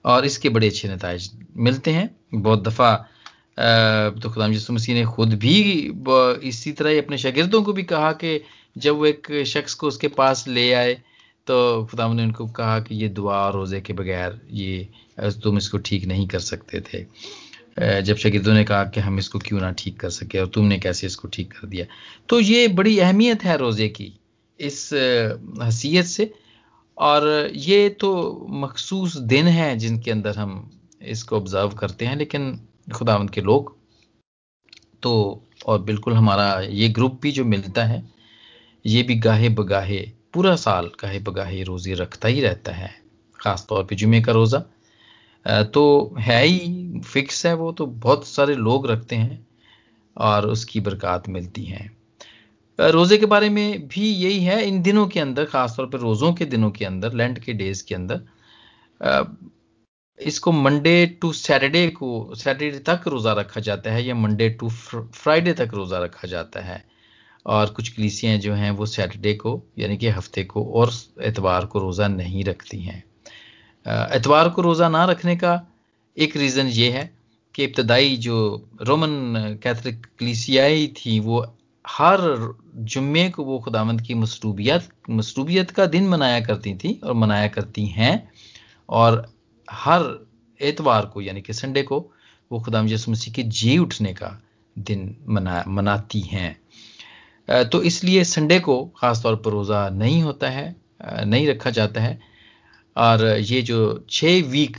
और 0.06 0.26
इसके 0.26 0.50
बड़े 0.50 0.68
अच्छे 0.68 0.88
नतज 0.90 1.30
मिलते 1.58 1.92
हैं। 1.92 2.10
बहुत 2.34 2.64
दफ़ा 2.64 2.96
तो 4.14 4.30
खुदाम 4.30 4.52
यसु 4.54 4.74
मसीह 4.74 4.96
ने 4.96 5.04
खुद 5.06 5.34
भी 5.40 5.58
इसी 6.50 6.72
तरह 6.72 6.90
ही 6.90 6.98
अपने 6.98 7.18
शागिर्दों 7.18 7.62
को 7.64 7.74
भी 7.74 7.84
कहा 7.86 8.12
कि 8.14 8.40
जब 8.76 8.96
वो 8.98 9.06
एक 9.06 9.28
शख्स 9.48 9.74
को 9.74 9.88
उसके 9.88 10.08
पास 10.10 10.48
ले 10.48 10.72
आए 10.74 10.98
तो 11.48 11.86
खुदा 11.86 12.08
ने 12.14 12.24
उनको 12.24 12.46
कहा 12.58 12.80
कि 12.80 12.96
ये 12.96 13.08
दुआ 13.10 13.48
रोज़े 13.50 13.82
के 13.82 13.94
बगैर 13.94 14.40
ये 14.52 14.88
तुम 15.44 15.58
इसको 15.58 15.78
ठीक 15.80 16.06
नहीं 16.06 16.28
कर 16.28 16.40
सकते 16.42 16.82
थे। 16.84 17.06
जब 18.02 18.16
शागिर्दों 18.16 18.54
ने 18.54 18.64
कहा 18.64 18.84
कि 18.86 19.00
हम 19.00 19.18
इसको 19.20 19.40
क्यों 19.40 19.60
ना 19.60 19.72
ठीक 19.78 20.00
कर 20.00 20.10
सके 20.12 20.40
और 20.40 20.48
तुमने 20.48 20.78
कैसे 20.80 21.08
इसको 21.08 21.28
ठीक 21.28 21.52
कर 21.54 21.68
दिया? 21.68 21.86
तो 22.30 22.40
ये 22.40 22.68
बड़ी 22.70 22.98
अहमियत 23.00 23.44
है 23.44 23.58
रोज़े 23.58 23.88
की 23.90 24.12
इस 24.60 24.90
हसीियत 25.62 26.06
से। 26.06 26.34
और 26.98 27.52
ये 27.56 27.90
तो 27.92 28.48
मखसूस 28.52 29.18
दिन 29.18 29.48
है 29.48 29.76
जिनके 29.78 30.12
अंदर 30.12 30.38
हम 30.38 30.70
इसको 31.02 31.38
ऑब्ज़र्व 31.38 31.70
करते 31.70 32.06
हैं, 32.06 32.16
लेकिन 32.16 32.60
खुदावंत 32.94 33.30
के 33.30 33.42
लोग 33.42 33.76
तो 35.04 35.44
और 35.66 35.82
बिल्कुल 35.82 36.14
हमारा 36.14 36.60
ये 36.62 36.90
ग्रुप 36.90 37.20
भी 37.22 37.32
जो 37.32 37.46
मिलता 37.46 37.84
है, 37.84 38.04
ये 38.86 39.04
भी 39.04 39.16
गाहे 39.16 39.50
बगाहे 39.52 40.00
पूरा 40.34 40.56
साल 40.58 40.90
गाहे 41.02 41.20
बगाहे 41.22 41.64
रोज़े 41.64 41.94
रखता 41.96 42.28
ही 42.28 42.42
रहता 42.42 42.72
है 42.74 42.90
ख़ास 43.40 43.66
तौर 43.70 43.84
पे 43.84 43.96
जुमे 43.96 44.22
का 44.22 44.32
रोज़ा। 44.32 44.60
तो 45.74 46.16
है 46.20 46.44
ही, 46.44 47.02
फिक्स 47.06 47.46
है 47.46 47.54
वो 47.56 47.72
तो 47.72 47.86
बहुत 47.86 48.28
सारे 48.28 48.56
लोग 48.58 48.88
रखते 48.92 49.16
हैं 49.16 49.46
और 50.18 50.48
उसकी 50.48 50.80
बरकत 50.82 51.24
मिलती 51.30 51.64
हैं। 51.64 51.90
रोज़े 52.80 53.18
के 53.18 53.26
बारे 53.26 53.50
में 53.50 53.88
भी 53.88 54.10
यही 54.10 54.44
है, 54.44 54.64
इन 54.68 54.82
दिनों 54.82 55.08
के 55.08 55.20
अंदर, 55.20 55.46
ख़ासतौर 55.46 55.88
पर 55.88 56.00
रोज़ों 56.00 56.34
के 56.34 56.46
दिनों 56.46 56.70
के 56.72 56.86
अंदर, 56.86 57.14
लेंट 57.14 57.40
के 57.40 57.54
डेज़ 57.54 57.84
के 57.88 57.96
अंदर 57.96 58.22
इसको 60.20 60.52
मंडे 60.52 61.06
टू 61.22 61.32
सैटरडे 61.34 61.88
को, 61.90 62.36
सैटरडे 62.36 62.80
तक 62.88 63.08
रोज़ा 63.08 63.34
रखा 63.34 63.62
जाता 63.62 63.92
है 63.92 64.04
या 64.06 64.16
मंडे 64.16 64.50
टू 64.50 64.70
फ्राइडे 64.70 65.54
तक 65.54 65.70
रोज़ा 65.74 66.00
रखा 66.00 66.28
जाता 66.28 66.60
है। 66.62 66.84
और 67.46 67.70
कुछ 67.70 67.90
कलीसियाँ 67.90 68.38
जो 68.38 68.54
हैं 68.54 68.72
वो 68.72 68.86
सैटरडे 68.86 69.34
को, 69.34 69.62
यानी 69.80 69.98
कि 69.98 70.10
हफ़्ते 70.10 70.44
को 70.44 70.64
और 70.74 70.92
एतवार 71.22 71.66
को 71.66 71.80
रोज़ा 71.80 72.08
नहीं 72.08 72.44
रखती 72.44 72.80
हैं। 72.82 73.04
एतवार 74.16 74.50
को 74.50 74.62
रोज़ा 74.62 74.90
ना 74.90 75.04
रखने 75.06 75.36
का 75.36 75.60
एक 76.18 76.38
रीज़न 76.38 76.68
ये 76.68 76.90
है 76.92 77.12
कि 77.56 77.64
इब्तदाई 77.64 78.16
जो 78.18 78.70
रोमन 78.82 79.60
कैथलिक 79.64 80.06
कलीसियाई 80.20 80.88
थी, 80.88 81.20
वो 81.20 81.46
हर 81.86 82.20
जुम्मे 82.76 83.30
को 83.30 83.44
वो 83.44 83.60
खुदामंद 83.60 84.02
की 84.02 84.14
मसरूबियत 84.14 84.90
मसरूबियत 85.10 85.72
का 85.72 85.86
दिन 85.86 86.08
मनाया 86.08 86.40
करती 86.42 86.74
थी 86.76 87.00
और 87.04 87.14
मनाया 87.14 87.48
करती 87.48 87.86
हैं 87.88 88.32
और 88.90 89.34
हर 89.68 90.04
एतवार 90.60 91.06
को, 91.06 91.22
यानी 91.22 91.42
कि 91.42 91.54
संडे 91.54 91.84
को, 91.84 92.00
वो 92.52 92.60
खुदाम 92.60 92.88
यसु 92.88 93.12
मसीह 93.12 93.34
के 93.34 93.44
जी 93.44 93.78
उठने 93.78 94.14
का 94.14 94.40
दिन 94.76 95.16
मना, 95.28 95.64
मनाती 95.68 96.22
हैं। 96.22 96.58
तो 97.48 97.82
इसलिए 97.84 98.24
संडे 98.24 98.60
को 98.60 98.84
ख़ास 98.98 99.24
तौर 99.24 99.36
पर 99.36 99.52
रोज़ा 99.52 99.88
नहीं 99.92 100.22
होता 100.24 100.50
है 100.50 100.76
नहीं 101.04 101.48
रखा 101.48 101.70
जाता 101.70 102.02
है। 102.02 102.20
और 102.96 103.26
ये 103.26 103.62
जो 103.62 104.06
छः 104.10 104.42
वीक 104.50 104.78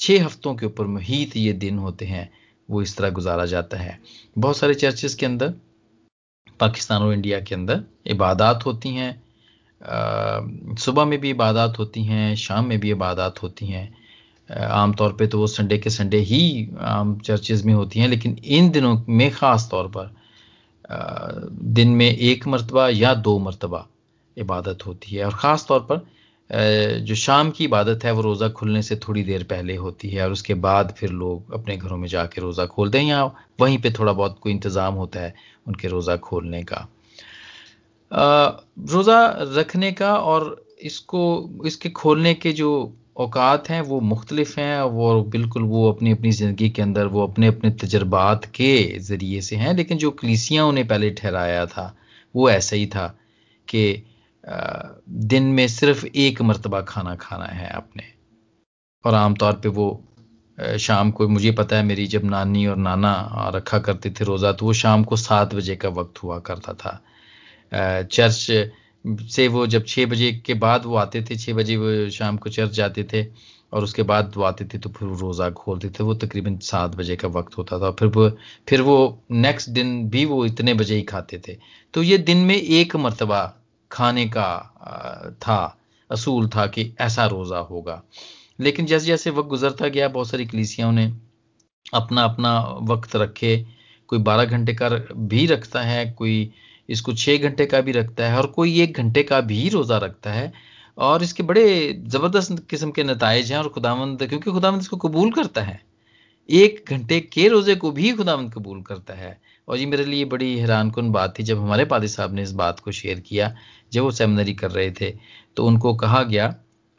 छः 0.00 0.24
हफ्तों 0.24 0.54
के 0.54 0.66
ऊपर 0.66 0.86
मुहित 0.86 1.36
ये 1.36 1.52
दिन 1.54 1.78
होते 1.78 2.04
हैं, 2.06 2.28
वो 2.68 2.82
इस 2.82 2.96
तरह 2.96 3.10
गुजारा 3.10 3.44
जाता 3.46 3.76
है। 3.76 3.98
बहुत 4.38 4.56
सारे 4.56 4.74
चर्चेस 4.74 5.14
के 5.14 5.26
अंदर, 5.26 5.54
पाकिस्तान 6.60 7.02
और 7.02 7.12
इंडिया 7.14 7.40
के 7.40 7.54
अंदर 7.54 7.82
इबादत 8.06 8.66
होती 8.66 8.94
हैं। 8.94 10.76
सुबह 10.78 11.04
में 11.04 11.18
भी 11.20 11.30
इबादत 11.30 11.78
होती 11.78 12.04
हैं, 12.04 12.34
शाम 12.36 12.66
में 12.66 12.78
भी 12.80 12.90
इबादत 12.90 13.42
होती 13.42 13.66
हैं। 13.66 13.88
आमतौर 14.50 15.12
पे 15.12 15.26
तो 15.26 15.38
वो 15.38 15.46
संडे 15.46 15.78
के 15.78 15.90
संडे 15.90 16.18
ही 16.20 16.68
आम 16.80 17.18
चर्चेज 17.20 17.64
में 17.64 17.74
होती 17.74 18.00
हैं, 18.00 18.08
लेकिन 18.08 18.36
इन 18.44 18.70
दिनों 18.70 18.96
में 19.08 19.30
ख़ास 19.30 19.68
तौर 19.70 19.88
पर 19.88 20.14
दिन 20.88 21.88
में 21.90 22.06
एक 22.06 22.46
मरतबा 22.48 22.88
या 22.88 23.14
दो 23.16 23.38
मरतबा 23.38 23.86
इबादत 24.36 24.86
होती 24.86 25.16
है। 25.16 25.24
और 25.24 25.34
ख़ास 25.34 25.66
तौर 25.68 25.80
पर 25.90 26.06
जो 27.04 27.14
शाम 27.14 27.50
की 27.50 27.64
इबादत 27.64 28.04
है, 28.04 28.12
वो 28.12 28.22
रोज़ा 28.22 28.48
खुलने 28.48 28.82
से 28.82 28.96
थोड़ी 28.96 29.22
देर 29.22 29.42
पहले 29.44 29.74
होती 29.76 30.08
है 30.08 30.24
और 30.24 30.32
उसके 30.32 30.54
बाद 30.56 30.94
फिर 30.98 31.10
लोग 31.12 31.52
अपने 31.54 31.76
घरों 31.76 31.96
में 31.96 32.06
जाके 32.08 32.40
रोज़ा 32.40 32.66
खोलते 32.66 32.98
हैं 32.98 33.06
या 33.06 33.24
वहीं 33.60 33.78
पे 33.78 33.90
थोड़ा 33.90 34.12
बहुत 34.12 34.38
कोई 34.42 34.52
इंतज़ाम 34.52 34.94
होता 34.94 35.20
है 35.20 35.34
उनके 35.66 35.88
रोज़ा 35.88 36.16
खोलने 36.18 36.62
का। 36.62 36.86
रोज़ा 38.12 39.18
रखने 39.56 39.92
का 39.92 40.14
और 40.16 40.64
इसको, 40.82 41.50
इसके 41.66 41.88
खोलने 41.90 42.34
के 42.34 42.52
जो 42.52 42.70
औकात 43.18 43.68
हैं, 43.70 43.80
वो 43.82 44.00
मुख्तलिफ़ 44.02 44.58
हैं 44.60 44.82
वो 44.82 45.22
बिल्कुल 45.26 45.62
वो 45.64 45.90
अपनी 45.92 46.10
अपनी 46.12 46.30
ज़िंदगी 46.32 46.68
के 46.70 46.82
अंदर 46.82 47.06
वो 47.06 47.22
अपने 47.22 47.46
अपने 47.46 47.70
तजर्बात 47.80 48.44
के 48.54 48.98
ज़रिए 49.00 49.40
से 49.40 49.56
हैं, 49.56 49.74
लेकिन 49.76 49.98
जो 49.98 50.10
कलीसियाँ 50.12 50.66
उन्हें 50.66 50.86
पहले 50.88 51.10
ठहराया 51.12 51.64
था, 51.66 51.94
वो 52.34 52.48
ऐसा 52.50 52.76
ही 52.76 52.86
था 52.86 53.06
कि 53.68 54.04
दिन 55.28 55.44
में 55.54 55.66
सिर्फ़ 55.68 56.06
एक 56.06 56.42
मरतबा 56.42 56.80
खाना 56.88 57.14
खाना 57.16 57.44
है 57.46 57.68
आपने। 57.70 58.04
और 59.04 59.14
आमतौर 59.14 59.52
पे 59.62 59.68
वो 59.70 59.88
शाम 60.78 61.10
को, 61.10 61.28
मुझे 61.28 61.50
पता 61.52 61.76
है 61.76 61.82
मेरी 61.84 62.06
जब 62.06 62.24
नानी 62.24 62.66
और 62.66 62.76
नाना 62.78 63.50
रखा 63.54 63.78
करते 63.78 64.10
थे 64.10 64.24
रोज़ा 64.24 64.52
तो 64.52 64.66
वो 64.66 64.72
शाम 64.74 65.04
को 65.04 65.16
सात 65.18 65.54
बजे 65.54 65.76
का 65.76 65.88
वक्त 65.90 66.22
हुआ 66.22 66.38
करता 66.48 66.72
था। 66.74 67.00
चर्च 68.04 68.46
से 69.08 69.46
वो 69.48 69.66
जब 69.66 69.84
छः 69.86 70.06
बजे 70.06 70.32
के 70.46 70.54
बाद 70.56 70.86
वो 70.86 70.96
आते 70.96 71.22
थे 71.22 71.36
छः 71.36 71.54
बजे 71.54 71.76
वो 71.76 72.08
शाम 72.10 72.36
को 72.36 72.50
चर्च 72.50 72.70
जाते 72.72 73.04
थे 73.12 73.24
और 73.72 73.84
उसके 73.84 74.02
बाद 74.02 74.32
वो 74.36 74.42
आते 74.44 74.64
थे 74.64 74.78
तो 74.78 74.90
फिर 74.90 75.08
रोज़ा 75.20 75.48
खोलते 75.50 75.88
थे। 75.90 76.04
वो 76.04 76.14
तकरीबन 76.14 76.56
सात 76.58 76.94
बजे 76.96 77.16
का 77.16 77.28
वक्त 77.28 77.58
होता 77.58 77.78
था। 77.78 77.90
फिर 77.90 78.08
वो 78.08 78.28
फिर 78.68 78.82
वो 78.82 78.96
नेक्स्ट 79.30 79.70
दिन 79.70 80.08
भी 80.10 80.24
वो 80.24 80.44
इतने 80.46 80.74
बजे 80.74 80.96
ही 80.96 81.02
खाते 81.02 81.40
थे। 81.48 81.56
तो 81.94 82.02
ये 82.02 82.18
दिन 82.18 82.38
में 82.38 82.54
एक 82.54 82.96
मरतबा 82.96 83.42
खाने 83.90 84.26
का 84.28 85.36
था, 85.42 85.78
असूल 86.10 86.48
था 86.48 86.66
कि 86.66 86.92
ऐसा 87.00 87.26
रोज़ा 87.26 87.58
होगा। 87.60 88.02
लेकिन 88.60 88.86
जैसे 88.86 89.06
जैसे 89.06 89.30
वक्त 89.30 89.48
गुजरता 89.48 89.88
गया, 89.88 90.08
बहुत 90.08 90.28
सारी 90.28 90.46
कलीसियाँ 90.46 90.92
ने 90.92 91.12
अपना 91.94 92.24
अपना 92.24 92.60
वक्त 92.82 93.16
रखे। 93.16 93.56
कोई 94.08 94.18
बारह 94.20 94.44
घंटे 94.46 94.74
का 94.74 94.88
भी 94.88 95.46
रखता 95.46 95.80
है, 95.82 96.10
कोई 96.10 96.50
इसको 96.88 97.12
छः 97.14 97.38
घंटे 97.38 97.66
का 97.66 97.80
भी 97.80 97.92
रखता 97.92 98.28
है 98.28 98.38
और 98.38 98.46
कोई 98.52 98.80
एक 98.82 98.96
घंटे 98.96 99.22
का 99.22 99.40
भी 99.42 99.68
रोज़ा 99.68 99.98
रखता 99.98 100.32
है 100.32 100.52
और 100.98 101.22
इसके 101.22 101.42
बड़े 101.42 101.92
ज़बरदस्त 102.06 102.64
किस्म 102.70 102.90
के 102.90 103.04
नतज 103.04 103.52
हैं 103.52 103.58
और 103.58 103.68
खुदावंद, 103.68 104.22
क्योंकि 104.22 104.50
खुदावंद 104.50 104.82
इसको 104.82 104.96
कबूल 104.98 105.32
करता 105.32 105.62
है। 105.62 105.80
एक 106.48 106.84
घंटे 106.88 107.20
के 107.22 107.48
रोज़े 107.48 107.74
को 107.76 107.90
भी 107.92 108.12
खुदावंद 108.12 108.52
कबूल 108.54 108.80
करता 108.82 109.14
है। 109.14 109.38
और 109.68 109.78
ये 109.78 109.86
मेरे 109.86 110.04
लिए 110.04 110.24
बड़ी 110.24 110.56
हैरान 110.58 110.90
कन 110.90 111.10
बात 111.12 111.38
थी 111.38 111.42
जब 111.42 111.58
हमारे 111.58 111.84
पादी 111.84 112.08
साहब 112.08 112.34
ने 112.34 112.42
इस 112.42 112.52
बात 112.52 112.80
को 112.80 112.92
शेयर 112.92 113.20
किया, 113.20 113.54
जब 113.92 114.02
वो 114.02 114.10
सेमिनरी 114.10 114.54
कर 114.54 114.70
रहे 114.70 114.90
थे। 114.90 115.10
तो 115.56 115.66
उनको 115.66 115.94
कहा 115.94 116.22
गया, 116.22 116.54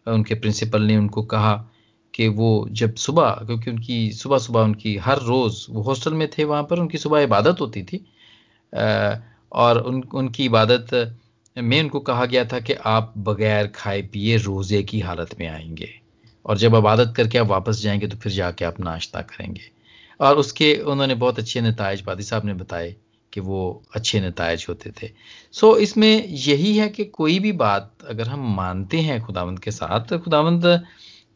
उनके 0.08 0.36
प्रिंसिपल 0.36 0.82
ने 0.82 0.98
उनको 0.98 1.24
कहा 1.26 1.54
कि 2.14 2.28
वो 2.28 2.68
जब 2.72 2.96
सुबह, 2.96 3.30
क्योंकि 3.46 3.72
उनकी 3.72 4.12
सुबह 4.12 4.38
सुबह 4.38 4.62
उनकी 4.62 4.96
हर 4.98 5.20
रोज़ 5.22 5.66
वो 5.70 5.82
हॉस्टल 5.82 6.14
में 6.14 6.28
थे 6.38 6.44
वहाँ 6.44 6.64
पर, 6.64 6.80
उनकी 6.80 6.98
सुबह 6.98 7.22
इबादत 7.22 7.62
होती 7.62 7.84
थी। 7.84 8.06
और 9.52 9.78
उन, 9.78 10.04
उनकी 10.04 10.46
इबादत 10.46 11.18
में 11.58 11.82
उनको 11.82 12.00
कहा 12.00 12.26
गया 12.26 12.46
था 12.46 12.60
कि 12.60 12.74
आप 12.74 13.14
बगैर 13.18 13.68
खाए 13.68 14.02
पिए 14.02 14.38
रोज़े 14.38 14.84
की 14.84 15.00
हालत 15.00 15.36
में 15.40 15.48
आएँगे। 15.48 15.90
और 16.46 16.58
जब 16.58 16.76
इबादत 16.76 17.14
करके 17.18 17.38
आप 17.38 17.48
वापस 17.48 17.82
जाएँगे 17.82 18.08
तो 18.08 18.18
फिर 18.18 18.32
जाके 18.32 18.66
आप 18.66 18.80
नाश्ता 18.80 19.22
करेंगे। 19.22 19.62
और 20.20 20.38
उसके, 20.38 20.74
उन्होंने 20.76 21.16
बहुत 21.16 21.40
अच्छे 21.40 21.62
नतज 21.62 22.02
पादी 22.02 22.24
साहब 22.24 22.46
ने 22.46 22.54
बताए 22.54 22.96
कि 23.34 23.42
वो 23.42 23.84
अच्छे 23.96 24.20
नतज 24.22 24.66
होते 24.70 24.92
थे। 25.02 25.10
सो 25.52 25.78
इसमें 25.78 26.28
यही 26.28 26.78
है 26.78 26.90
कि 26.90 27.06
कोई 27.06 27.40
भी 27.40 27.52
बात 27.52 27.92
अगर 28.10 28.28
हम 28.28 28.56
मानते 28.56 28.98
हैं 28.98 29.22
खुदावंद 29.22 29.60
के 29.60 29.72
साथ 29.72 30.08
तो 30.08 30.20
खुदावंद 30.20 30.66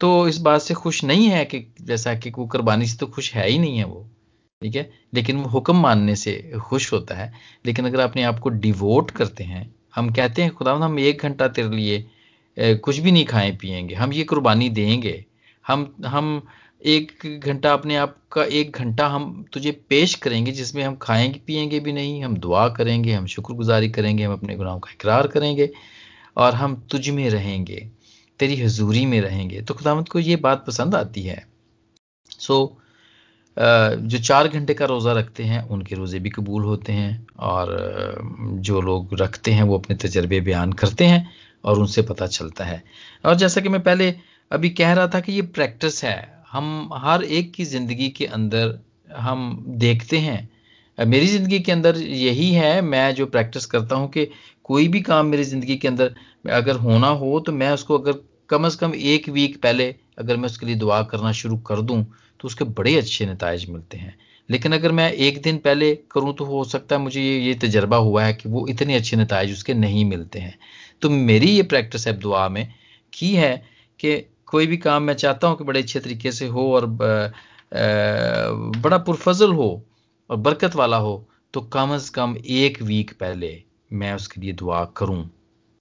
तो 0.00 0.28
इस 0.28 0.38
बात 0.38 0.62
से 0.62 0.74
खुश 0.74 1.04
नहीं 1.04 1.28
है 1.28 1.44
कि, 1.44 1.74
जैसा 1.80 2.14
कि 2.14 2.30
वो 2.30 2.46
कुर्बानी 2.46 2.86
से 2.86 2.96
तो 2.98 3.06
खुश 3.06 3.34
है 3.34 3.48
ही 3.48 3.58
नहीं 3.58 3.78
है 3.78 3.84
वो। 3.84 4.06
ठीक 4.64 4.76
है? 4.76 4.90
लेकिन 5.14 5.36
वो 5.36 5.48
हुक्म 5.48 5.76
मानने 5.76 6.14
से 6.16 6.52
खुश 6.60 6.92
होता 6.92 7.14
है। 7.14 7.32
लेकिन 7.66 7.86
अगर 7.86 8.00
अपने 8.00 8.22
आप 8.22 8.38
को 8.38 8.48
डिवोट 8.48 9.10
करते 9.10 9.44
हैं, 9.44 9.74
हम 9.94 10.10
कहते 10.10 10.42
हैं, 10.42 10.50
खुदा, 10.54 10.72
हम 10.72 10.98
एक 10.98 11.22
घंटा 11.22 11.48
तेरे 11.48 11.68
लिए 11.68 12.04
कुछ 12.58 12.98
भी 12.98 13.12
नहीं 13.12 13.24
खाएँ, 13.24 13.56
पिएँगे। 13.56 13.94
हम 13.94 14.12
ये 14.12 14.24
कुर्बानी 14.24 14.68
देंगे। 14.68 15.24
हम 15.66 15.94
हम 16.06 16.46
एक 16.84 17.40
घंटा 17.44 17.72
अपने 17.72 17.96
आप 17.96 18.16
का 18.32 18.44
एक 18.44 18.76
घंटा 18.76 19.06
हम 19.08 19.44
तुझे 19.52 19.70
पेश 19.88 20.14
करेंगे, 20.14 20.52
जिसमें 20.52 20.82
हम 20.82 20.96
खाएँगे, 20.96 21.40
पिएँगे 21.46 21.80
भी 21.80 21.92
नहीं। 21.92 22.22
हम 22.24 22.36
दुआ 22.36 22.68
करेंगे, 22.68 23.12
हम 23.12 23.26
शुक्रगुजारी 23.26 23.90
करेंगे, 23.90 24.24
हम 24.24 24.32
अपने 24.32 24.54
गुनाहों 24.56 24.80
का 24.80 24.90
इकरार 24.92 25.26
करेंगे 25.26 25.70
और 26.36 26.54
हम 26.54 26.86
तुझ 26.90 27.08
में 27.10 27.28
रहेंगे, 27.30 27.90
तेरी 28.38 28.56
हजूरी 28.56 29.04
में 29.06 29.20
रहेंगे। 29.20 29.60
तो 29.62 29.74
खुदामत 29.74 30.08
को 30.08 30.18
ये 30.18 30.36
बात 30.36 30.64
पसंद 30.66 30.94
आती 30.94 31.22
है। 31.22 31.46
सो 32.30 32.80
जो 33.56 34.18
चार 34.18 34.48
घंटे 34.48 34.74
का 34.74 34.84
रोज़ा 34.86 35.12
रखते 35.12 35.44
हैं, 35.44 35.62
उनके 35.68 35.94
रोज़े 35.96 36.18
भी 36.20 36.30
कबूल 36.30 36.64
होते 36.64 36.92
हैं 36.92 37.26
और 37.40 37.76
जो 38.60 38.80
लोग 38.80 39.14
रखते 39.20 39.52
हैं, 39.52 39.62
वो 39.62 39.78
अपने 39.78 39.96
तजर्बे 39.96 40.40
बयान 40.40 40.72
करते 40.72 41.04
हैं 41.04 41.26
और 41.64 41.78
उनसे 41.78 42.02
पता 42.02 42.26
चलता 42.28 42.64
है। 42.64 42.82
और 43.24 43.34
जैसा 43.34 43.60
कि 43.60 43.68
मैं 43.68 43.82
पहले 43.82 44.14
अभी 44.50 44.70
कह 44.70 44.92
रहा 44.92 45.06
था 45.08 45.20
कि 45.20 45.32
ये 45.32 45.42
प्रैक्टिस 45.54 46.02
है। 46.04 46.16
हम 46.52 46.90
हर 46.94 47.22
एक 47.24 47.52
की 47.54 47.64
ज़िंदगी 47.64 48.08
के 48.08 48.26
अंदर 48.26 48.78
हम 49.16 49.64
देखते 49.78 50.18
हैं। 50.18 50.48
मेरी 50.98 51.26
ज़िंदगी 51.26 51.58
के 51.60 51.72
अंदर 51.72 51.96
यही 51.96 52.50
है, 52.52 52.80
मैं 52.82 53.14
जो 53.14 53.26
प्रैक्टिस 53.26 53.66
करता 53.66 53.96
हूँ 53.96 54.08
कि 54.08 54.28
कोई 54.64 54.88
भी 54.88 55.00
काम 55.02 55.26
मेरी 55.26 55.44
ज़िंदगी 55.44 55.76
के 55.76 55.88
अंदर 55.88 56.14
अगर 56.52 56.76
होना 56.78 57.08
हो 57.08 57.38
तो 57.40 57.52
मैं 57.52 57.70
उसको 57.70 57.98
अगर 57.98 58.20
कम 58.50 58.64
अज़ 58.66 58.76
कम 58.78 58.94
एक 58.94 59.28
वीक 59.28 59.60
पहले 59.62 59.94
अगर 60.18 60.36
मैं 60.36 60.46
उसके 60.46 60.66
लिए 60.66 60.76
दुआ 60.76 61.02
करना 61.02 61.32
शुरू 61.32 61.56
कर 61.68 61.80
दूँ 61.80 62.04
तो 62.40 62.46
उसके 62.48 62.64
बड़े 62.72 62.96
अच्छे 62.98 63.26
नतज 63.26 63.66
मिलते 63.70 63.98
हैं। 63.98 64.16
लेकिन 64.48 64.72
अगर 64.72 64.92
मैं 64.92 65.10
एक 65.12 65.40
दिन 65.42 65.58
पहले 65.58 65.94
करूँ 66.12 66.34
तो 66.36 66.44
हो 66.44 66.64
सकता 66.64 66.96
है 66.96 67.02
मुझे 67.02 67.20
ये 67.22 67.38
ये 67.38 67.54
तजर्बा 67.54 67.96
हुआ 67.98 68.24
है 68.24 68.32
कि 68.34 68.48
वो 68.48 68.66
इतने 68.68 68.96
अच्छे 68.96 69.16
नतज 69.16 69.52
उसके 69.52 69.74
नहीं 69.74 70.04
मिलते 70.04 70.38
हैं। 70.38 70.58
तो 71.02 71.10
मेरी 71.10 71.50
ये 71.50 71.62
प्रैक्टिस 71.64 72.06
है 72.06 72.12
दुआ 72.18 72.48
में 72.48 72.66
की 73.12 73.32
है 73.34 73.56
कि 74.00 74.16
कोई 74.46 74.66
भी 74.66 74.76
काम 74.76 75.02
मैं 75.02 75.14
चाहता 75.14 75.48
हूँ 75.48 75.56
कि 75.58 75.64
बड़े 75.64 75.80
अच्छे 75.82 76.00
तरीके 76.00 76.32
से 76.32 76.46
हो 76.48 76.72
और 76.74 76.86
बड़ा 78.78 78.98
पुरफजल 78.98 79.52
हो 79.52 79.70
और 80.30 80.36
बरकत 80.38 80.76
वाला 80.76 80.96
हो 80.96 81.24
तो 81.54 81.60
कम 81.72 81.94
अज़ 81.94 82.10
कम 82.10 82.36
एक 82.38 82.82
वीक 82.82 83.12
पहले 83.20 83.56
मैं 83.92 84.12
उसके 84.14 84.40
लिए 84.40 84.52
दुआ 84.52 84.84
करूँ 84.96 85.30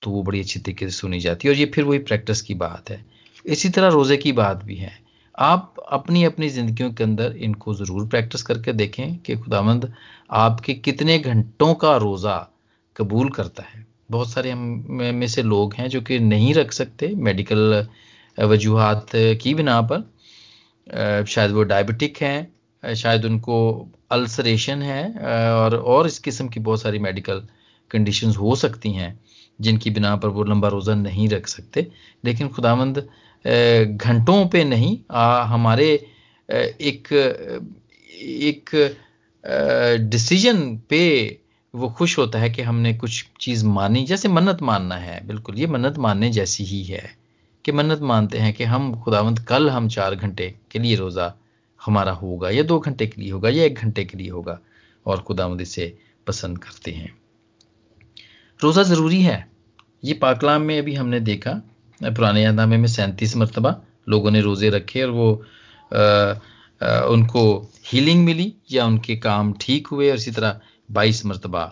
तो 0.01 0.11
वो 0.11 0.23
बड़ी 0.23 0.39
अच्छी 0.39 0.59
तरीके 0.59 0.85
से 0.85 0.91
सुनी 0.91 1.19
जाती 1.19 1.47
है। 1.47 1.53
और 1.53 1.59
ये 1.59 1.65
फिर 1.65 1.83
वही 1.83 1.99
प्रैक्टिस 2.01 2.41
की 2.41 2.53
बात 2.55 2.89
है। 2.89 3.03
इसी 3.45 3.69
तरह 3.69 3.87
रोज़े 3.87 4.17
की 4.17 4.31
बात 4.33 4.63
भी 4.63 4.75
है। 4.75 4.91
आप 5.37 5.75
अपनी 5.91 6.23
अपनी 6.23 6.49
ज़िंदगियों 6.49 6.91
के 6.93 7.03
अंदर 7.03 7.35
इनको 7.37 7.73
ज़रूर 7.75 8.07
प्रैक्टिस 8.07 8.41
करके 8.43 8.73
देखें 8.73 9.17
कि 9.17 9.35
खुदामंद 9.37 9.91
आपके 10.31 10.73
कितने 10.73 11.17
घंटों 11.19 11.73
का 11.75 11.95
रोज़ा 11.97 12.35
कबूल 12.95 13.29
करता 13.29 13.63
है। 13.63 13.85
बहुत 14.11 14.29
सारे 14.29 14.51
हम 14.51 14.85
में 14.89 15.27
से 15.27 15.43
लोग 15.43 15.73
हैं 15.73 15.87
जो 15.89 16.01
कि 16.01 16.19
नहीं 16.19 16.53
रख 16.53 16.71
सकते 16.71 17.07
मेडिकल 17.17 17.85
वजूहत 18.37 19.05
की 19.41 19.53
बिना 19.53 19.81
पर। 19.83 21.25
शायद 21.25 21.51
वो 21.51 21.63
डायबिटिक 21.63 22.17
हैं 22.21 22.93
शायद 22.95 23.25
उनको 23.25 23.57
अल्सरेशन 24.11 24.81
है 24.81 25.03
और 25.51 25.75
और 25.75 26.07
इस 26.07 26.19
किस्म 26.19 26.47
की 26.47 26.59
बहुत 26.59 26.81
सारी 26.81 26.99
मेडिकल 26.99 27.43
कंडीशंस 27.91 28.37
हो 28.37 28.55
सकती 28.55 28.91
हैं। 28.91 29.19
जिनकी 29.59 29.89
बिना 29.89 30.15
पर 30.15 30.27
वो 30.29 30.43
लंबा 30.43 30.67
रोज़ा 30.67 30.95
नहीं 30.95 31.27
रख 31.29 31.47
सकते। 31.47 31.87
लेकिन 32.23 32.47
खुदावंद 32.49 32.97
घंटों 33.45 34.45
पे 34.47 34.63
नहीं 34.63 34.97
आ, 35.11 35.43
हमारे 35.43 35.87
एक 36.49 37.13
एक 38.13 38.69
डिसीज़न 40.09 40.75
पे 40.89 41.03
वो 41.73 41.89
खुश 41.89 42.17
होता 42.17 42.39
है 42.39 42.49
कि 42.49 42.61
हमने 42.61 42.93
कुछ 42.93 43.25
चीज़ 43.41 43.65
मानी। 43.65 44.03
जैसे 44.05 44.29
मन्नत 44.29 44.61
मानना 44.61 44.95
है 44.95 45.25
बिल्कुल 45.27 45.59
ये 45.59 45.67
मन्नत 45.67 45.97
मानने 45.97 46.29
जैसी 46.31 46.63
ही 46.63 46.83
है 46.83 47.03
कि 47.65 47.71
मन्नत 47.71 48.01
मानते 48.01 48.37
हैं 48.37 48.53
कि 48.53 48.63
हम 48.63 48.93
खुदावंद 49.01 49.39
कल 49.39 49.69
हम 49.69 49.87
चार 49.89 50.15
घंटे 50.15 50.53
के 50.71 50.79
लिए 50.79 50.95
रोज़ा 50.95 51.33
हमारा 51.81 52.11
होगा 52.13 52.49
या 52.49 52.63
दो 52.63 52.79
घंटे 52.79 53.07
के 53.07 53.21
लिए 53.21 53.31
होगा 53.31 53.49
या 53.49 53.63
एक 53.63 53.79
घंटे 53.79 54.05
के 54.05 54.17
लिए 54.17 54.29
होगा 54.29 54.59
और 55.05 55.21
खुदावंद 55.21 55.61
इसे 55.61 55.93
पसंद 56.27 56.57
करते 56.57 56.91
हैं। 56.91 57.13
रोज़ा 58.63 58.83
ज़रूरी 58.83 59.21
है। 59.21 59.37
ये 60.03 60.13
पाकलाम 60.21 60.61
में 60.61 60.77
अभी 60.79 60.93
हमने 60.95 61.19
देखा 61.21 61.51
पुराने 62.01 62.41
यादनामे 62.43 62.77
में 62.77 62.87
सैंतीस 62.89 63.35
मरतबा 63.37 63.75
लोगों 64.09 64.31
ने 64.31 64.41
रोज़े 64.41 64.69
रखे 64.69 65.03
और 65.03 65.09
वो 65.11 65.29
आ, 65.91 66.01
आ, 66.81 67.01
उनको 67.05 67.71
हीलिंग 67.85 68.23
मिली 68.25 68.53
या 68.71 68.85
उनके 68.85 69.15
काम 69.19 69.53
ठीक 69.61 69.87
हुए 69.87 70.09
और 70.09 70.15
इसी 70.15 70.31
तरह 70.31 70.59
बाईस 70.89 71.25
मरतबा 71.25 71.65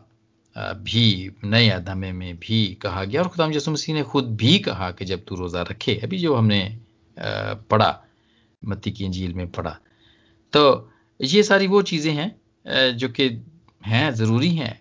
भी 0.86 1.32
नए 1.46 1.64
यादनामे 1.66 2.12
में 2.12 2.38
भी 2.38 2.60
कहा 2.82 3.04
गया। 3.04 3.22
और 3.22 3.28
खुदाम 3.28 3.52
यसु 3.54 3.72
मसीह 3.72 3.96
ने 3.96 4.04
खुद 4.04 4.36
भी 4.36 4.58
कहा 4.60 4.90
कि 4.92 5.06
जब 5.06 5.24
तू 5.28 5.36
रोज़ा 5.36 5.62
रखे 5.70 5.96
अभी 6.04 6.18
जो 6.18 6.36
हमने 6.36 6.62
पढ़ा 7.18 7.92
मत्ती 8.62 8.92
की 8.92 9.06
अंजील 9.06 9.34
में 9.34 9.48
पढ़ा। 9.52 9.78
तो 10.54 10.92
ये 11.20 11.44
सारी 11.44 11.68
वो 11.68 11.82
चीज़ें 11.84 12.14
हैं 12.14 12.32
जो 12.98 13.10
कि 13.10 13.28
हैं 13.82 14.14
ज़रूरी 14.14 14.50
हैं। 14.56 14.80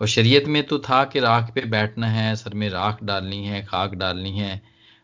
और 0.00 0.06
शरीयत 0.08 0.46
में 0.48 0.62
तो 0.66 0.78
था 0.80 1.02
कि 1.04 1.20
राख 1.20 1.50
पे 1.54 1.60
बैठना 1.68 2.06
है, 2.08 2.34
सर 2.36 2.54
में 2.54 2.68
राख 2.70 3.02
डालनी 3.04 3.44
है, 3.44 3.64
खाक 3.64 3.94
डालनी 3.94 4.30
है 4.32 4.60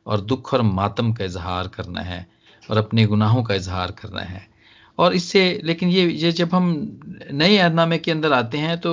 और 0.06 0.20
दुख 0.22 0.52
और 0.54 0.62
मातम 0.62 1.12
का 1.12 1.24
इजहार 1.24 1.68
करना 1.68 2.00
है 2.02 2.26
और 2.68 2.76
अपने 2.78 3.06
गुनाहों 3.06 3.42
का 3.42 3.54
इजहार 3.54 3.90
करना 3.92 4.20
है। 4.22 4.46
और 4.98 5.14
इससे, 5.14 5.60
लेकिन 5.64 5.88
ये 5.88 6.06
ये 6.08 6.32
जब 6.32 6.54
हम 6.54 6.66
नए 7.32 7.50
यादनामे 7.50 7.98
के 7.98 8.10
अंदर 8.10 8.32
आते 8.32 8.58
हैं 8.58 8.78
तो 8.80 8.92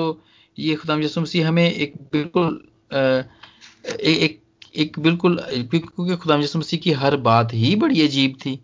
ये 0.57 0.75
खुदाम 0.75 1.01
यसुमसी 1.01 1.41
हमें 1.41 1.71
एक 1.71 1.93
बिल्कुल 2.13 2.61
एक 2.93 4.39
एक 4.75 4.99
बिल्कुल, 4.99 5.37
क्योंकि 5.51 6.15
खुदाम 6.15 6.41
यसुमसी 6.41 6.77
की 6.77 6.91
हर 6.93 7.15
बात 7.21 7.53
ही 7.53 7.75
बड़ी 7.75 8.01
अजीब 8.01 8.35
थी 8.35 8.59